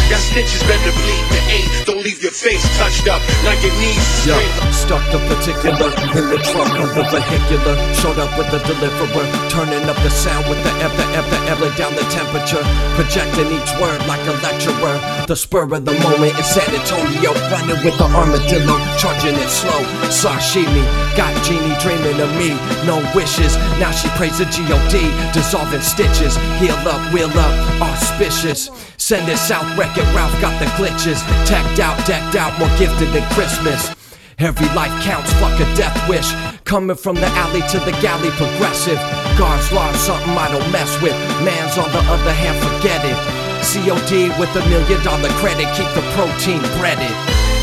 [0.09, 1.69] Y'all snitches better bleed the eight.
[1.85, 3.21] Don't leave your face touched up.
[3.43, 4.37] Now your knees Yo,
[4.71, 7.75] stuck the particular in the trunk of the vehicular.
[7.93, 11.93] Showed up with the deliverer, turning up the sound with the ever, ever, ever down
[11.95, 12.63] the temperature.
[12.95, 14.97] Projecting each word like a lecturer.
[15.27, 19.81] The spur of the moment in San Antonio, running with the armadillo, charging it slow.
[20.09, 20.83] Sashimi
[21.15, 22.53] got Jeannie dreaming of me,
[22.85, 23.57] no wishes.
[23.81, 26.35] Now she prays the God, dissolving stitches.
[26.59, 28.69] Heal up, wheel up, auspicious.
[29.09, 30.05] Send it south, wreck it.
[30.13, 31.17] Ralph got the glitches.
[31.49, 33.89] Tacked out, decked out, more gifted than Christmas.
[34.37, 36.29] Every life counts, fuck a death wish.
[36.63, 38.99] Coming from the alley to the galley, progressive.
[39.35, 41.17] God's law, something I don't mess with.
[41.41, 43.17] Man's on the other hand, forget it.
[43.65, 47.09] COD with a million dollar credit, keep the protein breaded.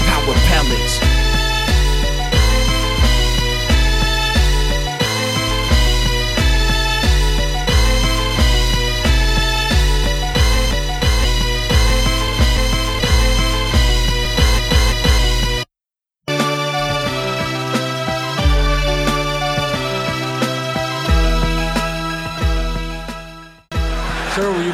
[0.02, 1.15] Power pellets.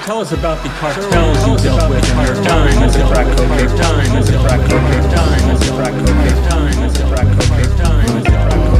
[0.04, 3.68] tell us about the cartels you dealt with in your time as a crack cocaine,
[3.78, 7.76] time as a crack cocaine, time as a crack cocaine, time as a crack cocaine,
[7.76, 8.71] time as a crack cocaine.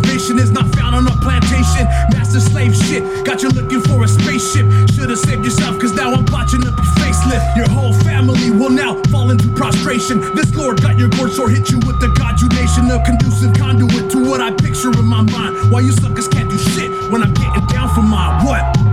[0.00, 1.84] Salvation is not found on a plantation.
[2.10, 4.64] Master slave shit, got you looking for a spaceship.
[4.94, 7.56] Should've saved yourself, cause now I'm blotching up your facelift.
[7.56, 10.20] Your whole family will now fall into prostration.
[10.34, 14.24] This lord got your gourd sword, hit you with the conjugation of conducive conduit to
[14.24, 15.70] what I picture in my mind.
[15.70, 18.89] Why you suckers can't do shit when I'm getting down for my what?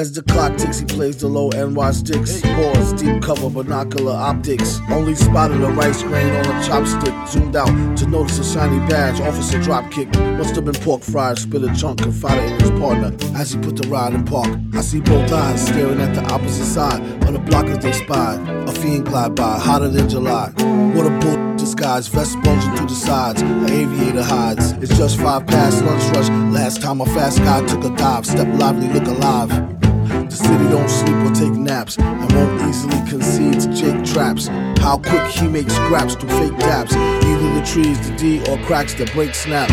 [0.00, 2.40] As the clock ticks, he plays the low NY sticks.
[2.40, 4.80] Pause, deep cover, binocular optics.
[4.88, 7.28] Only spotted a rice grain on a chopstick.
[7.28, 9.20] Zoomed out to notice a shiny badge.
[9.20, 10.08] Officer drop kick.
[10.38, 11.38] Must have been pork fried.
[11.38, 13.14] Spit a chunk, confided in his partner.
[13.36, 16.64] As he put the ride in park, I see both eyes staring at the opposite
[16.64, 18.40] side on the block as they spied.
[18.70, 20.48] A fiend glide by, hotter than July.
[20.94, 23.42] What a bull disguise, vest bulging through the sides.
[23.42, 24.72] An aviator hides.
[24.80, 26.30] It's just five past lunch rush.
[26.54, 28.24] Last time a fast guy took a dive.
[28.24, 29.79] Step lively, look alive.
[30.50, 34.48] City don't sleep or take naps and won't easily concede to Jake traps.
[34.80, 36.92] How quick he makes scraps through fake daps.
[37.22, 39.70] Either the trees, the D, or cracks that break snap.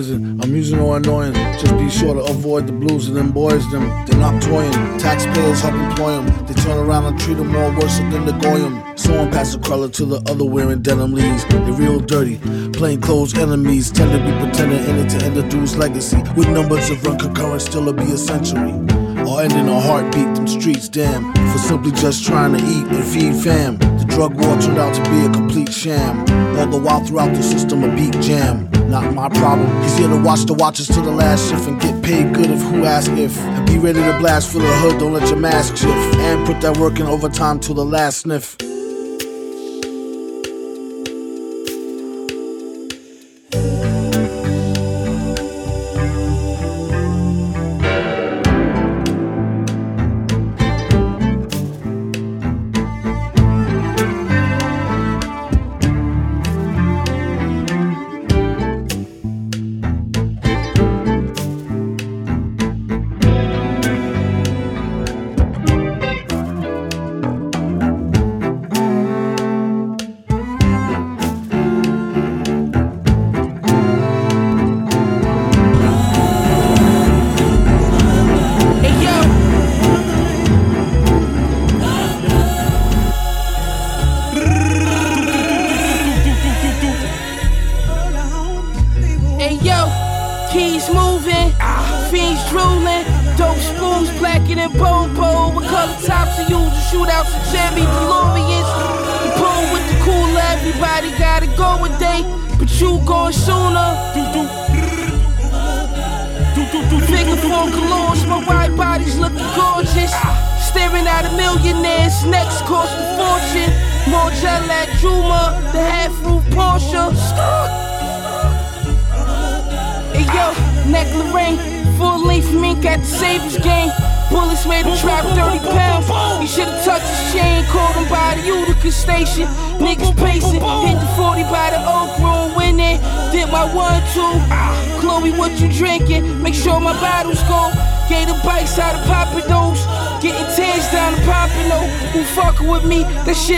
[0.00, 0.40] Poison.
[0.42, 1.34] Amusing or annoying.
[1.34, 3.70] Just be sure to avoid the blues and them boys.
[3.70, 4.72] Them they're not toying.
[4.98, 6.46] Taxpayers help employ them.
[6.46, 8.82] They turn around and treat them more worse than the goyim.
[8.96, 11.44] Someone pass the cruller to the other wearing denim leaves.
[11.44, 12.38] They're real dirty.
[12.72, 16.22] Plain clothes enemies tend to be pretending in it to end the dude's legacy.
[16.34, 18.99] With numbers of run concurrent, still it'll be a century.
[19.30, 21.32] Or ending a heartbeat, them streets, damn.
[21.52, 23.78] For simply just trying to eat and feed fam.
[23.78, 26.18] The drug war turned out to be a complete sham.
[26.58, 28.68] All the while throughout the system, a beat jam.
[28.90, 29.70] Not my problem.
[29.84, 32.60] He's here to watch the watches to the last shift and get paid good if
[32.60, 33.38] who ask if.
[33.38, 36.16] And be ready to blast for the hood, don't let your mask shift.
[36.16, 38.56] And put that work in overtime till the last sniff.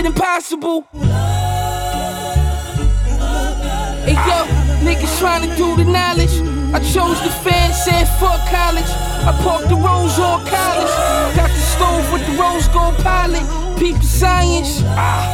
[0.02, 0.86] Shit impossible.
[4.04, 4.44] Hey yo,
[4.82, 6.34] niggas trying to do the knowledge.
[6.74, 8.90] I chose the fan, said fuck college.
[9.24, 10.92] I parked the rose on college.
[11.36, 13.44] Got the stove with the rose gold pilot.
[13.78, 14.82] Peep the science.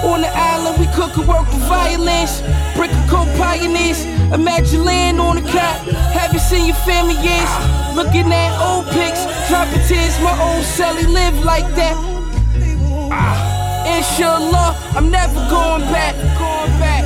[0.04, 2.42] On the island, we cook and work the violence.
[2.76, 4.04] Brick and coke pioneers.
[4.32, 5.78] Imagine land on the cot.
[6.12, 7.50] Haven't seen your family years.
[7.94, 10.18] Looking at old pics, dropping tears.
[10.20, 12.17] My old celly live like that.
[14.20, 16.14] I'm never going back.
[16.38, 17.04] Going back.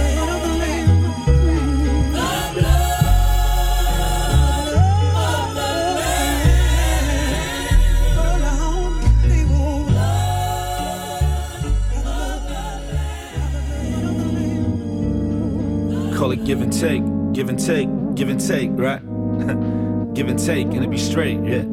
[16.16, 17.02] Call it give and take,
[17.34, 19.00] give and take, give and take, right?
[20.14, 21.64] give and take, and it be straight, yeah.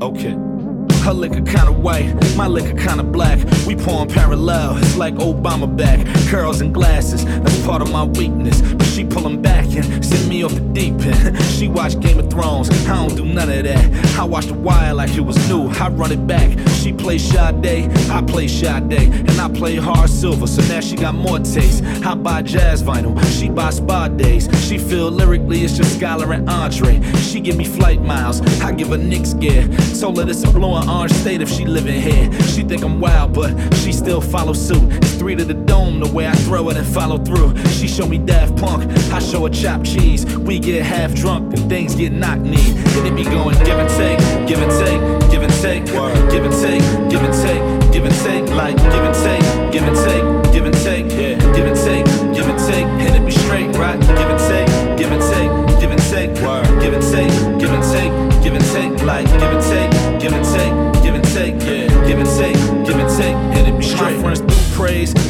[0.00, 0.55] Okay.
[1.06, 3.38] Her liquor kinda white, my liquor kinda black.
[3.64, 6.04] We pouring parallel, it's like Obama back.
[6.26, 8.60] Curls and glasses, that's part of my weakness.
[8.96, 11.38] She pull 'em back and send me off the deep end.
[11.56, 14.18] She watch Game of Thrones, I don't do none of that.
[14.18, 16.50] I watch The Wire like it was new, I run it back.
[16.80, 21.14] She play Sade, I play Sade, and I play hard silver, so now she got
[21.14, 21.84] more taste.
[22.06, 24.48] I buy jazz vinyl, she buy spa days.
[24.66, 27.02] She feel lyrically it's just Skylar and Andre.
[27.16, 29.68] She give me flight miles, I give her Knicks gear.
[30.00, 32.32] Told her this a and orange state if she living here.
[32.52, 34.84] She think I'm wild, but she still follow suit.
[35.04, 37.56] It's three to the dome, the way I throw it and follow through.
[37.68, 40.24] She show me Daft Punk, I show her chopped cheese.
[40.38, 42.74] We get half drunk and things get knocked knee.
[42.96, 44.18] And it be going give and take,
[44.48, 45.84] give and take, give and take,
[46.30, 49.96] give and take, give and take, give and take, like give and take, give and
[49.96, 53.70] take, give and take, yeah, give and take, give and take, and it be straight,
[53.76, 54.00] right?
[54.00, 54.68] Give and take,
[54.98, 56.34] give and take, give and take,
[56.80, 59.65] give and take, give and take, give and take, like give and take,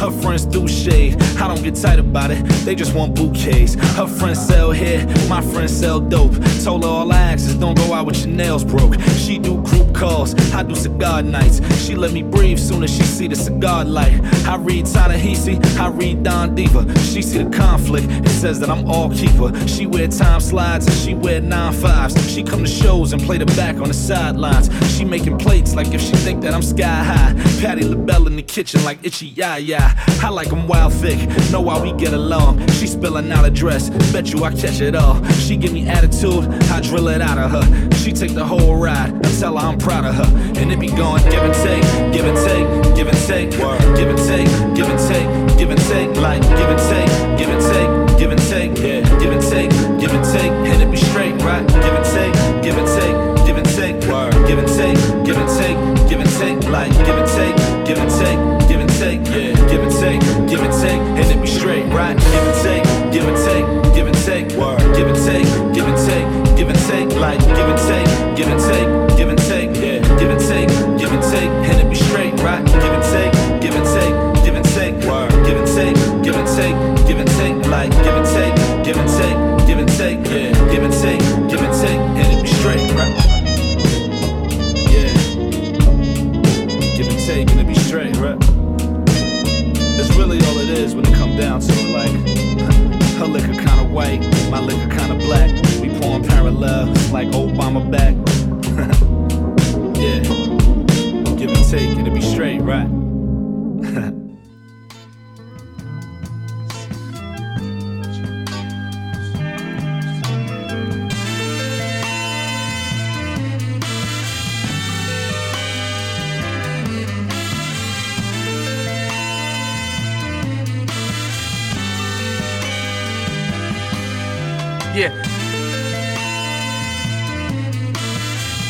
[0.06, 1.20] her friends do shade.
[1.40, 3.74] I don't get tight about it, they just want bouquets.
[3.96, 6.34] Her friends sell hair, my friends sell dope.
[6.62, 9.00] Told her all I ask is don't go out with your nails broke.
[9.16, 11.60] She do group calls, I do cigar nights.
[11.84, 14.20] She let me breathe soon as she see the cigar light.
[14.46, 16.82] I read Ta-Nehisi, I read Don Diva.
[17.00, 19.50] She see the conflict, it says that I'm all keeper.
[19.66, 22.14] She wear time slides and she wear nine fives.
[22.32, 24.70] She come to shows and play the back on the sidelines.
[24.94, 27.34] She making plates like if she think that I'm sky high.
[27.60, 29.94] Patti LaBelle in the kitchen like itchy yeah yeah.
[30.22, 31.18] I like 'em wild thick,
[31.50, 32.66] know why we get along.
[32.68, 35.24] She spilling out a dress, bet you I catch it all.
[35.44, 37.96] She give me attitude, I drill it out of her.
[37.96, 40.26] She take the whole ride, I tell her I'm proud of her.
[40.58, 42.66] And it be going give and take, give and take,
[42.98, 43.50] give and take,
[43.94, 47.62] give and take, give and take, give and take, like give and take, give and
[47.62, 49.70] take, give and take, yeah, give and take,
[50.02, 51.64] give and take, and it be straight, right?
[51.68, 52.34] Give and take,
[52.66, 53.14] give and take,
[53.46, 55.78] give and take, give and take, give and take,
[56.10, 57.56] give and take, like give and take,
[57.86, 60.20] give and take, give and take, yeah, give and take,
[60.50, 62.18] give and take, and it be straight, right?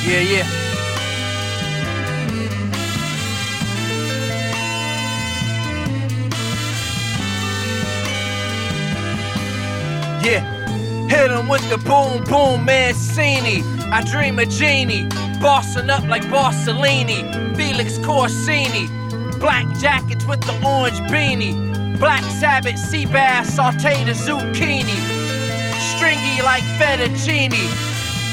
[0.07, 0.47] Yeah, yeah.
[10.23, 11.09] Yeah.
[11.09, 13.63] Hit him with the boom boom Mancini.
[13.91, 15.09] I dream of Genie.
[15.41, 17.57] Bossing up like Borsellini.
[17.57, 18.89] Felix Corsini.
[19.41, 21.99] Black jackets with the orange beanie.
[21.99, 25.17] Black Sabbath sea bass sauteed zucchini
[25.97, 27.86] stringy like fettuccine.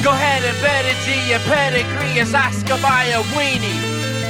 [0.03, 3.79] Go ahead and bet a G, your pedigree is Oscar by a weenie.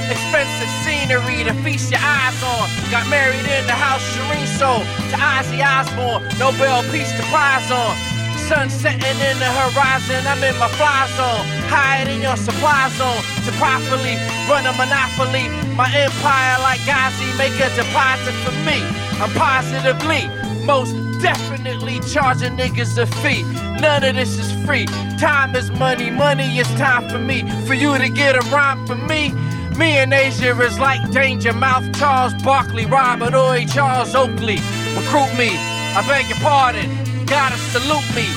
[0.05, 2.69] Expensive scenery to feast your eyes on.
[2.93, 6.21] Got married in the house Shireen sold to Ozzy Osbourne.
[6.37, 7.97] Nobel Peace to prize on.
[8.45, 11.41] Sun setting in the horizon, I'm in my fly zone.
[11.65, 15.49] Higher than your supply zone to properly run a monopoly.
[15.73, 18.77] My empire, like Ghazi, make a deposit for me.
[19.17, 20.29] I'm positively
[20.69, 20.93] most
[21.23, 23.43] definitely charging niggas a fee.
[23.79, 24.85] None of this is free.
[25.17, 27.49] Time is money, money is time for me.
[27.65, 29.31] For you to get a rhyme for me.
[29.79, 34.59] Me and Asia is like Danger Mouth, Charles Barkley, Robert Horry, Charles Oakley.
[34.99, 35.49] Recruit me,
[35.95, 36.91] I beg your pardon,
[37.25, 38.27] gotta salute me.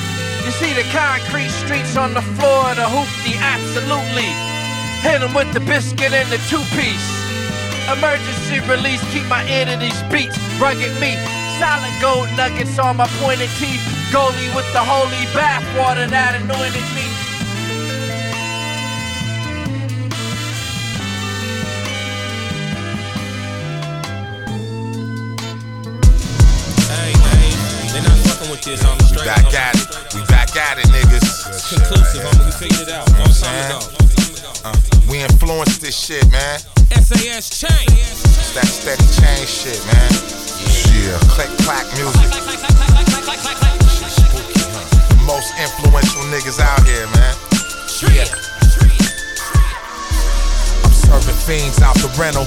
[0.45, 4.31] You see the concrete streets on the floor of the hoopty, absolutely.
[5.03, 7.07] Hit 'em with the biscuit and the two piece.
[7.91, 10.37] Emergency release, keep my ear to these beats.
[10.59, 11.19] Rugged meat,
[11.59, 13.81] solid gold nuggets on my pointed teeth.
[14.13, 17.07] Goalie with the holy bathwater that anointed me.
[26.87, 27.51] Hey, hey,
[27.91, 29.17] they not fucking with this on the.
[29.17, 30.13] We back at it.
[30.13, 31.73] We back at it, niggas.
[31.73, 32.45] Conclusive, homie.
[32.45, 33.07] We figured it out.
[33.09, 33.97] You know what Long time ago.
[34.63, 34.75] Uh,
[35.09, 36.59] we influence this shit, man.
[37.07, 37.87] SAS change.
[37.87, 40.11] It's that steady change shit, man.
[40.91, 41.15] Yeah.
[41.31, 42.19] Click clack music.
[43.87, 44.83] Shit spooky, huh?
[45.07, 47.31] The most influential niggas out here, man.
[48.11, 48.27] Yeah.
[50.83, 52.43] I'm serving fiends out the rental.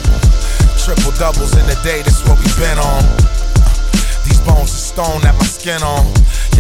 [0.77, 3.01] Triple doubles in the day, that's what we been on.
[4.29, 6.05] These bones are stone that my skin on.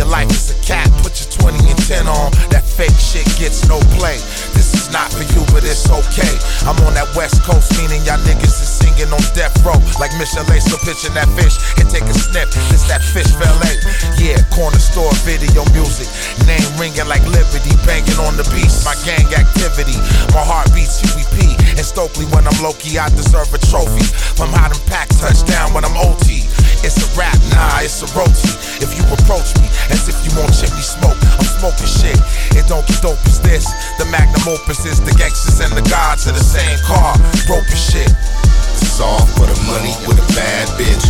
[0.00, 2.32] Your life is a cat, put your 20 and 10 on.
[2.48, 4.16] That fake shit gets no play.
[4.56, 6.34] This not for you, but it's okay.
[6.66, 9.78] I'm on that west coast, meaning y'all niggas is singing on death row.
[10.02, 12.50] Like Michelet, so pitching that fish and take a sniff.
[12.74, 13.78] It's that fish valet.
[14.18, 16.10] Yeah, corner store video music.
[16.46, 18.82] Name ringing like Liberty, banging on the beats.
[18.82, 19.96] My gang activity.
[20.34, 21.54] My heart beats UEP.
[21.78, 24.04] And Stokely, when I'm low key, I deserve a trophy.
[24.34, 26.46] From how them packs touchdown when I'm OT.
[26.80, 28.48] It's a rap, nah, it's a roti.
[28.80, 31.19] If you approach me as if you want chimney smoke,
[31.60, 32.16] smoking shit.
[32.56, 33.68] It don't get dope as this.
[34.00, 37.12] The magnum opus is the gangsters and the gods of the same car.
[37.52, 38.08] Rope and shit.
[38.80, 41.04] It's all for the money with a bad bitch.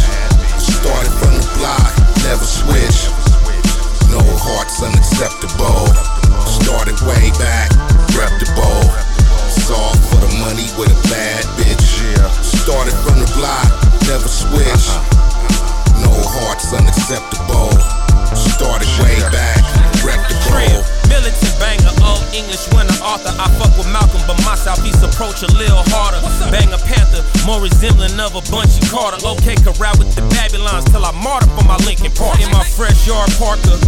[0.59, 1.95] Started from the block,
[2.27, 3.07] never switch.
[4.11, 5.87] No hearts unacceptable.
[6.43, 7.71] Started way back,
[8.19, 8.83] reputable.
[9.47, 11.87] It's all for the money with a bad bitch.
[12.43, 13.71] Started from the block,
[14.11, 14.87] never switch.
[16.03, 17.71] No hearts unacceptable.
[18.35, 19.60] Started way back,
[20.51, 20.85] reputable.
[21.09, 21.80] Militant old
[22.33, 23.33] English winner, author.
[23.37, 26.23] I fuck with Malcolm, but my southeast approach a little harder.
[26.51, 29.19] Banger Panther, more resembling of a Bunchy Carter.
[29.23, 32.39] Okay, corral with the Babylons till I martyr for my Lincoln Park.
[32.39, 33.79] In my fresh yard Parker,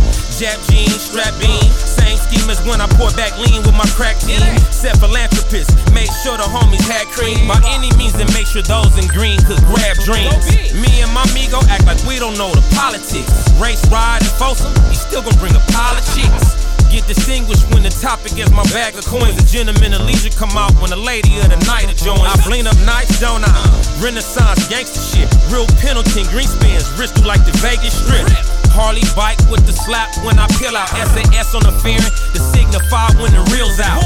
[0.43, 1.70] Jap jeans, strap bean.
[1.70, 4.43] Same scheme as when I pour back lean with my crack team.
[4.74, 7.47] Set philanthropist, made sure the homies had cream.
[7.47, 10.43] By any means, and make sure those in green could grab dreams.
[10.74, 13.30] Me and my amigo act like we don't know the politics.
[13.61, 16.72] Race ride and Folsom, he still gonna bring a pile of chicks.
[16.93, 19.32] Get distinguished when the topic is my bag of coins.
[19.40, 22.20] The gentleman of leisure come out when the lady of the night joins.
[22.20, 23.57] I bling up nights, don't I?
[23.97, 25.24] Renaissance gangster shit.
[25.49, 28.28] Real Pendleton, Greenspans, wrist through like the Vegas Strip.
[28.76, 30.93] Harley bike with the slap when I peel out.
[30.93, 34.05] SAS on the fairing to signify when the reel's out.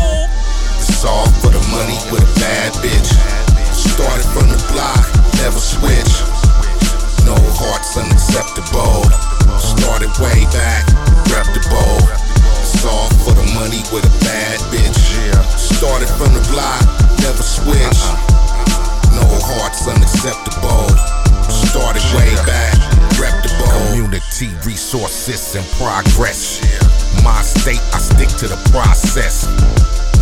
[0.79, 3.11] It's all for the money with a bad bitch.
[3.75, 5.03] Started from the block,
[5.43, 6.23] never switch.
[7.27, 9.11] No hearts unacceptable.
[9.59, 10.87] Started way back,
[11.35, 12.26] reputable.
[12.87, 14.99] All for the money with a bad bitch.
[15.59, 16.83] Started from the block,
[17.23, 17.79] never switch.
[17.79, 19.15] Uh-uh.
[19.15, 20.91] No hearts unacceptable.
[21.51, 22.75] Started way back,
[23.19, 23.71] reputable.
[23.91, 26.61] Community resources and progress.
[27.23, 29.47] My state, I stick to the process.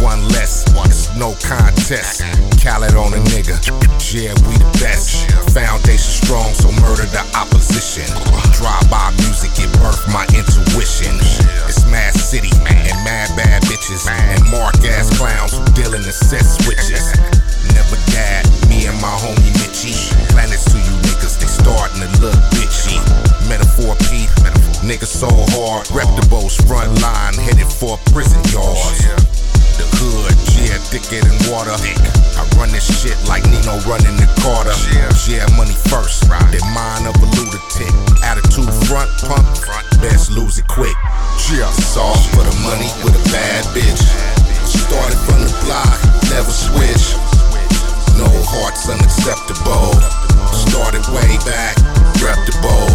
[0.03, 2.22] One less, it's no contest.
[2.62, 3.57] Khaled on a nigga,
[4.14, 5.30] yeah, we the best.
[5.53, 8.07] Foundation strong, so murder the opposition.
[8.55, 11.14] Drive by music, it birthed my intuition.
[11.68, 16.12] It's Mad City and mad bad bitches and mark ass clowns who deal in the
[16.12, 17.14] set switches.
[17.74, 19.97] Never died, me and my homie Mitchie.
[20.30, 22.99] Planets to you niggas, they starting to look bitchy.
[23.49, 24.30] Metaphor Pete,
[24.82, 25.86] niggas so hard.
[25.88, 29.43] Reputables front line, headed for prison yards.
[29.75, 31.75] The hood, yeah, thicker than water.
[31.75, 34.70] I run this shit like Nino running the Carter.
[35.27, 37.91] Yeah, money first, then mind of a lunatic.
[38.22, 39.43] Attitude front, pump,
[39.99, 40.95] best lose it quick.
[41.51, 41.99] Yeah, it's
[42.31, 44.03] for the money with a bad bitch.
[44.62, 45.99] Started from the block,
[46.31, 47.18] never switch.
[48.14, 49.91] No hearts unacceptable.
[50.55, 51.75] Started way back,
[52.22, 52.95] reputable.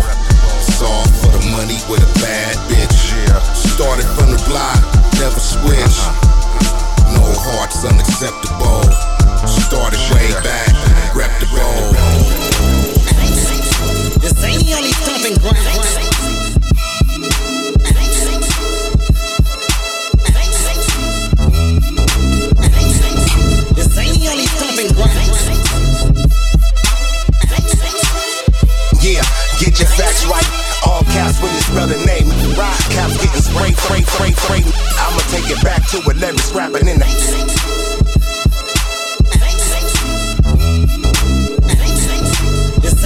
[0.80, 2.96] All for the money with a bad bitch.
[3.52, 4.80] Started from the block,
[5.20, 5.76] never switch.
[5.76, 6.49] Uh-huh.
[7.16, 8.84] No hearts unacceptable.
[9.47, 10.74] Started way back,
[11.16, 11.95] reputable.
[14.70, 15.57] The only thumping ground.
[23.95, 25.10] The only thumping ground.
[29.01, 29.24] Yeah,
[29.60, 30.45] get your facts right.
[30.86, 32.28] All caps when you spell the name.
[32.57, 33.18] Rock caps
[33.50, 34.66] getting sprayed, sprayed, sprayed, sprayed.
[35.00, 37.06] I'ma take it back to 11 scrapping in the.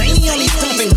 [0.04, 0.90] The only thumping.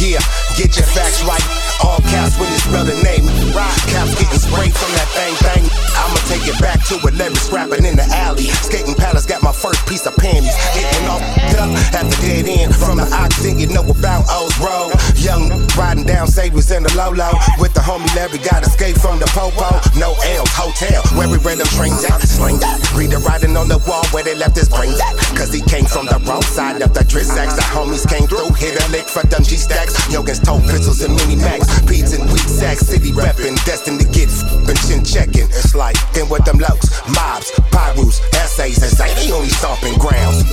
[0.00, 0.18] Yeah,
[0.56, 1.44] get your facts right.
[1.84, 3.28] All caps when you spell the name.
[3.54, 5.64] Rock caps getting sprayed from that thing, thing.
[5.92, 8.48] I'ma take it back to 11 scrapping in the alley.
[8.64, 10.54] Skating palace got my first piece of panties.
[10.72, 11.20] Hitting off
[11.60, 13.58] up at the dead end from the oxygen.
[13.58, 14.96] You know about O's Road.
[15.20, 17.28] Young riding down Sabres in the Lolo.
[17.60, 19.68] With the homie Larry, got escape from the Popo.
[20.00, 22.24] No L's, hotel, where we ran them trains out.
[22.24, 22.80] Sling that.
[22.96, 25.12] Reader riding on the wall where they left his brains at.
[25.36, 27.56] Cause he came from the wrong side of the Drissax.
[27.56, 29.92] The homies came through, hit a lick for them G stacks.
[30.08, 31.68] Yogans told pistols and mini max.
[31.84, 33.60] Beats and weak sacks, city reppin'.
[33.68, 35.52] Destined to get f***ing chin checking.
[35.52, 40.48] It's like, then with them lokes, mobs, Pirus, essays, and say they only stomping grounds.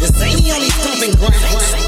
[0.00, 1.79] This ain't the only stomping ground.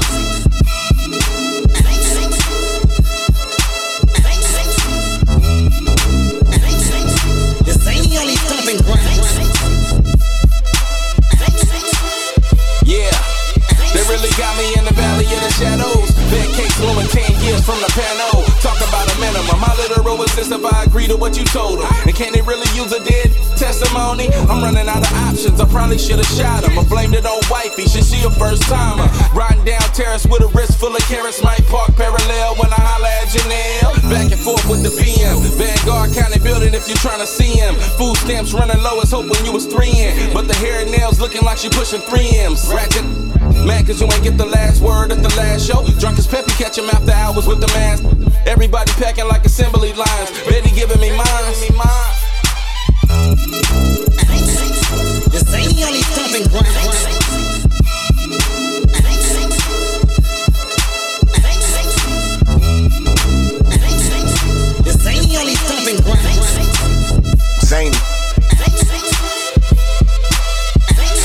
[17.51, 18.43] From the panel.
[18.63, 19.59] Talk about a minimum.
[19.59, 21.91] My literal is this if I agree to what you told them.
[22.05, 23.31] And can they really use a dead
[23.63, 24.27] testimony?
[24.51, 25.55] I'm running out of options.
[25.59, 26.75] I probably should have shot him.
[26.77, 27.87] I blamed it on wifey.
[27.87, 29.07] Shit, she a first timer.
[29.31, 31.41] Riding down terrace with a wrist full of carrots.
[31.41, 33.95] Might park parallel when I holla at Janelle.
[34.11, 35.39] Back and forth with the PM.
[35.55, 37.75] Vanguard County building if you're trying to see him.
[37.95, 40.33] Food stamps running low as hope when you was three in.
[40.35, 42.67] But the hair and nails looking like she pushing three M's.
[42.67, 43.07] Ratchet.
[43.63, 45.87] Mad cause you ain't get the last word at the last show.
[46.03, 48.03] Drunk as Peppy, catch him after hours with the mask.
[48.45, 50.29] Everybody packing like assembly lines.
[50.51, 52.32] Betty giving me mine.
[55.33, 56.67] This ain't the only stomping ground.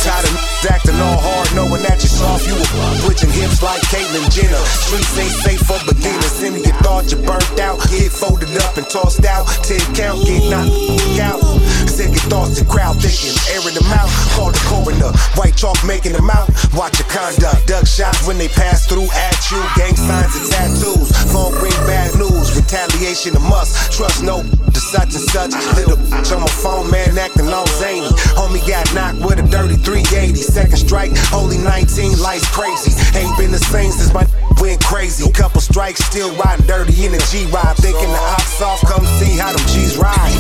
[0.05, 0.35] Tired of
[0.71, 2.39] acting all hard, knowing that you're.
[2.49, 4.63] You were switching hips like Caitlyn Jenner.
[4.67, 6.43] Streets ain't safe for beginners.
[6.43, 9.47] Any you thought you burnt out, get folded up and tossed out.
[9.63, 11.41] Ten count, get knocked out.
[11.89, 14.09] Second thoughts, the crowd thinking, airing them out.
[14.37, 16.49] Call the coroner, white chalk making them out.
[16.77, 19.61] Watch your conduct, duck shots when they pass through at you.
[19.75, 22.55] Gang signs and tattoos, phone bring bad news.
[22.55, 23.93] Retaliation a must.
[23.93, 25.53] Trust no to such and such.
[25.75, 28.09] Little bitch on my phone, man, acting all zany.
[28.37, 30.37] Homie got knocked with a dirty 380.
[30.37, 32.93] Second strike, only 19, life's crazy.
[33.19, 34.25] Ain't been the same since my
[34.61, 35.31] went crazy.
[35.33, 37.77] Couple strikes, still riding dirty in the G ride.
[37.77, 40.31] Thinking the ox off, come see how them G's ride.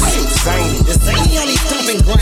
[0.44, 0.78] Zany.
[0.82, 2.20] This ain't the only stomping ground.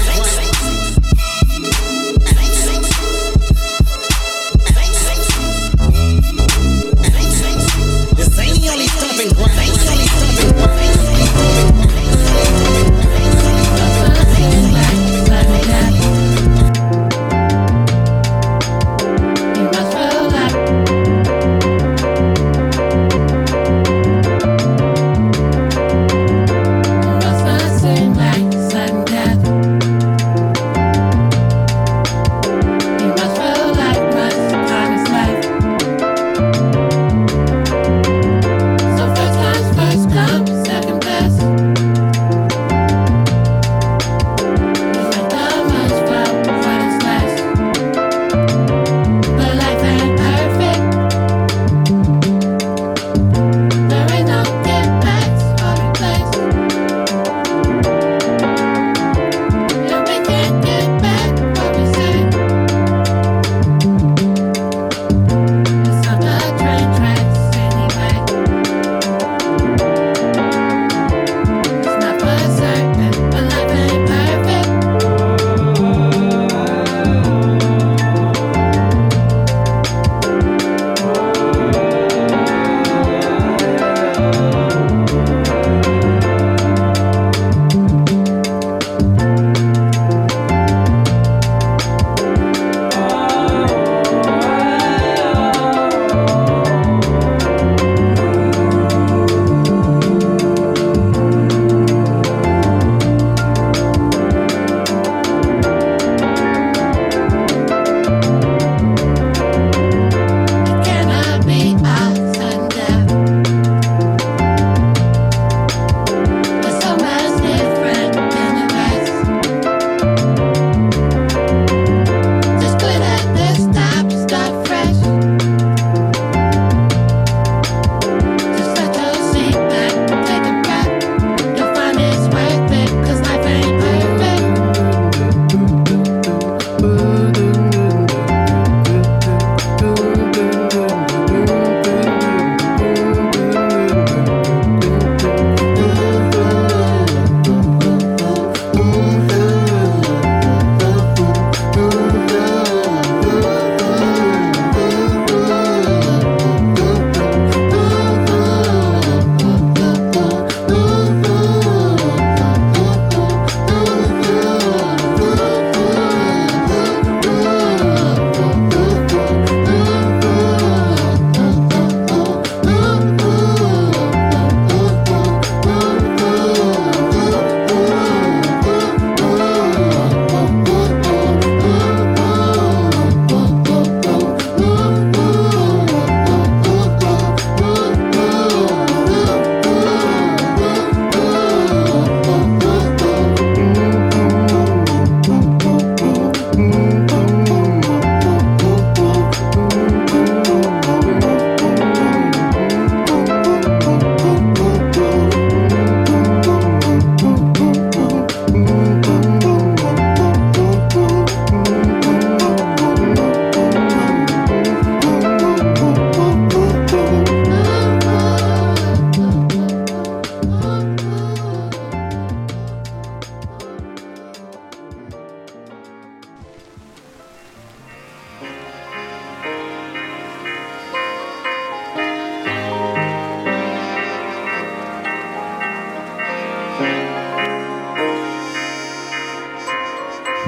[8.17, 10.76] This ain't the only stomping ground.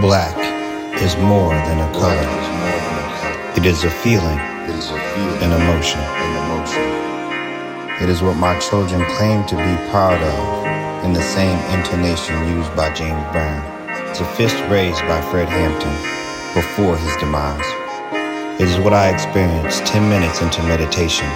[0.01, 0.37] Black
[1.03, 2.23] is more than a color.
[3.57, 6.01] It is a feeling, an emotion.
[8.01, 12.77] It is what my children claim to be proud of in the same intonation used
[12.77, 13.61] by James Brown.
[14.09, 15.91] It's a fist raised by Fred Hampton
[16.55, 17.59] before his demise.
[18.61, 21.27] It is what I experienced 10 minutes into meditation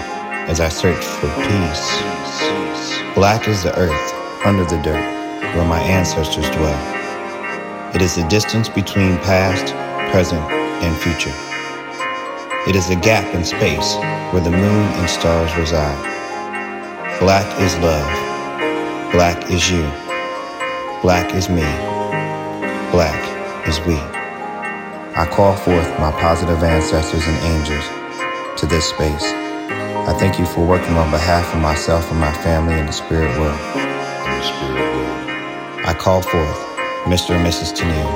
[0.47, 3.15] as I searched for peace.
[3.17, 7.02] Black is the earth under the dirt where my ancestors dwell.
[7.95, 9.75] It is the distance between past,
[10.11, 10.41] present,
[10.81, 11.35] and future.
[12.67, 13.97] It is the gap in space
[14.33, 16.01] where the moon and stars reside.
[17.21, 19.13] Black is love.
[19.13, 19.83] Black is you.
[21.03, 21.69] Black is me.
[22.93, 23.21] Black
[23.69, 23.97] is we.
[25.15, 27.85] I call forth my positive ancestors and angels
[28.59, 29.25] to this space.
[30.09, 33.39] I thank you for working on behalf of myself and my family in the spirit
[33.39, 33.61] world.
[33.77, 35.87] In the spirit world.
[35.87, 36.72] I call forth
[37.05, 37.35] Mr.
[37.35, 37.75] and Mrs.
[37.75, 38.07] Tennille,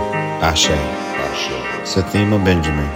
[0.43, 0.71] Ashe.
[0.71, 1.51] Ashe.
[1.83, 2.87] Sathima Benjamin,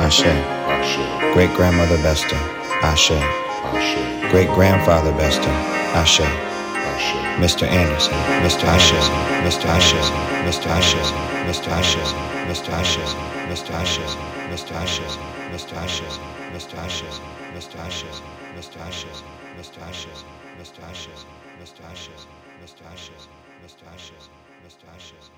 [0.00, 0.24] Ashe.
[0.24, 1.32] Ashe.
[1.34, 2.36] Great grandmother Besta,
[2.82, 3.12] Ashe.
[3.12, 4.30] Ashe.
[4.30, 5.52] Great grandfather Besta,
[5.92, 6.22] Ashe.
[6.22, 7.16] Ashe.
[7.36, 7.68] Mr.
[7.68, 8.64] Anderson, Mr.
[8.64, 8.96] Ashe,
[9.44, 9.66] Mr.
[9.66, 10.00] Ashe,
[10.48, 10.66] Mr.
[10.72, 10.96] Ashe,
[11.44, 11.68] Mr.
[11.68, 12.00] Ashe,
[12.48, 12.72] Mr.
[12.72, 12.96] Ashe,
[13.52, 13.72] Mr.
[13.76, 14.00] Ashe,
[14.40, 14.72] Mr.
[14.72, 14.88] Ashe,
[15.52, 15.76] Mr.
[15.76, 16.76] Ashe, Mr.
[16.78, 17.04] Ashe,
[17.56, 17.76] Mr.
[17.84, 18.08] Ashe,
[18.56, 18.80] Mr.
[18.80, 19.04] Ashe,
[19.52, 19.82] Mr.
[19.84, 20.08] Ashe,
[20.58, 20.82] Mr.
[20.88, 21.12] Ashe,
[21.60, 21.82] Mr.
[21.90, 22.14] Ashe,
[22.62, 22.82] Mr.
[22.92, 23.28] Ashes,
[23.64, 23.82] Mr.
[23.94, 24.28] Ashes,
[24.66, 24.88] Mr.
[24.96, 25.35] Ashes.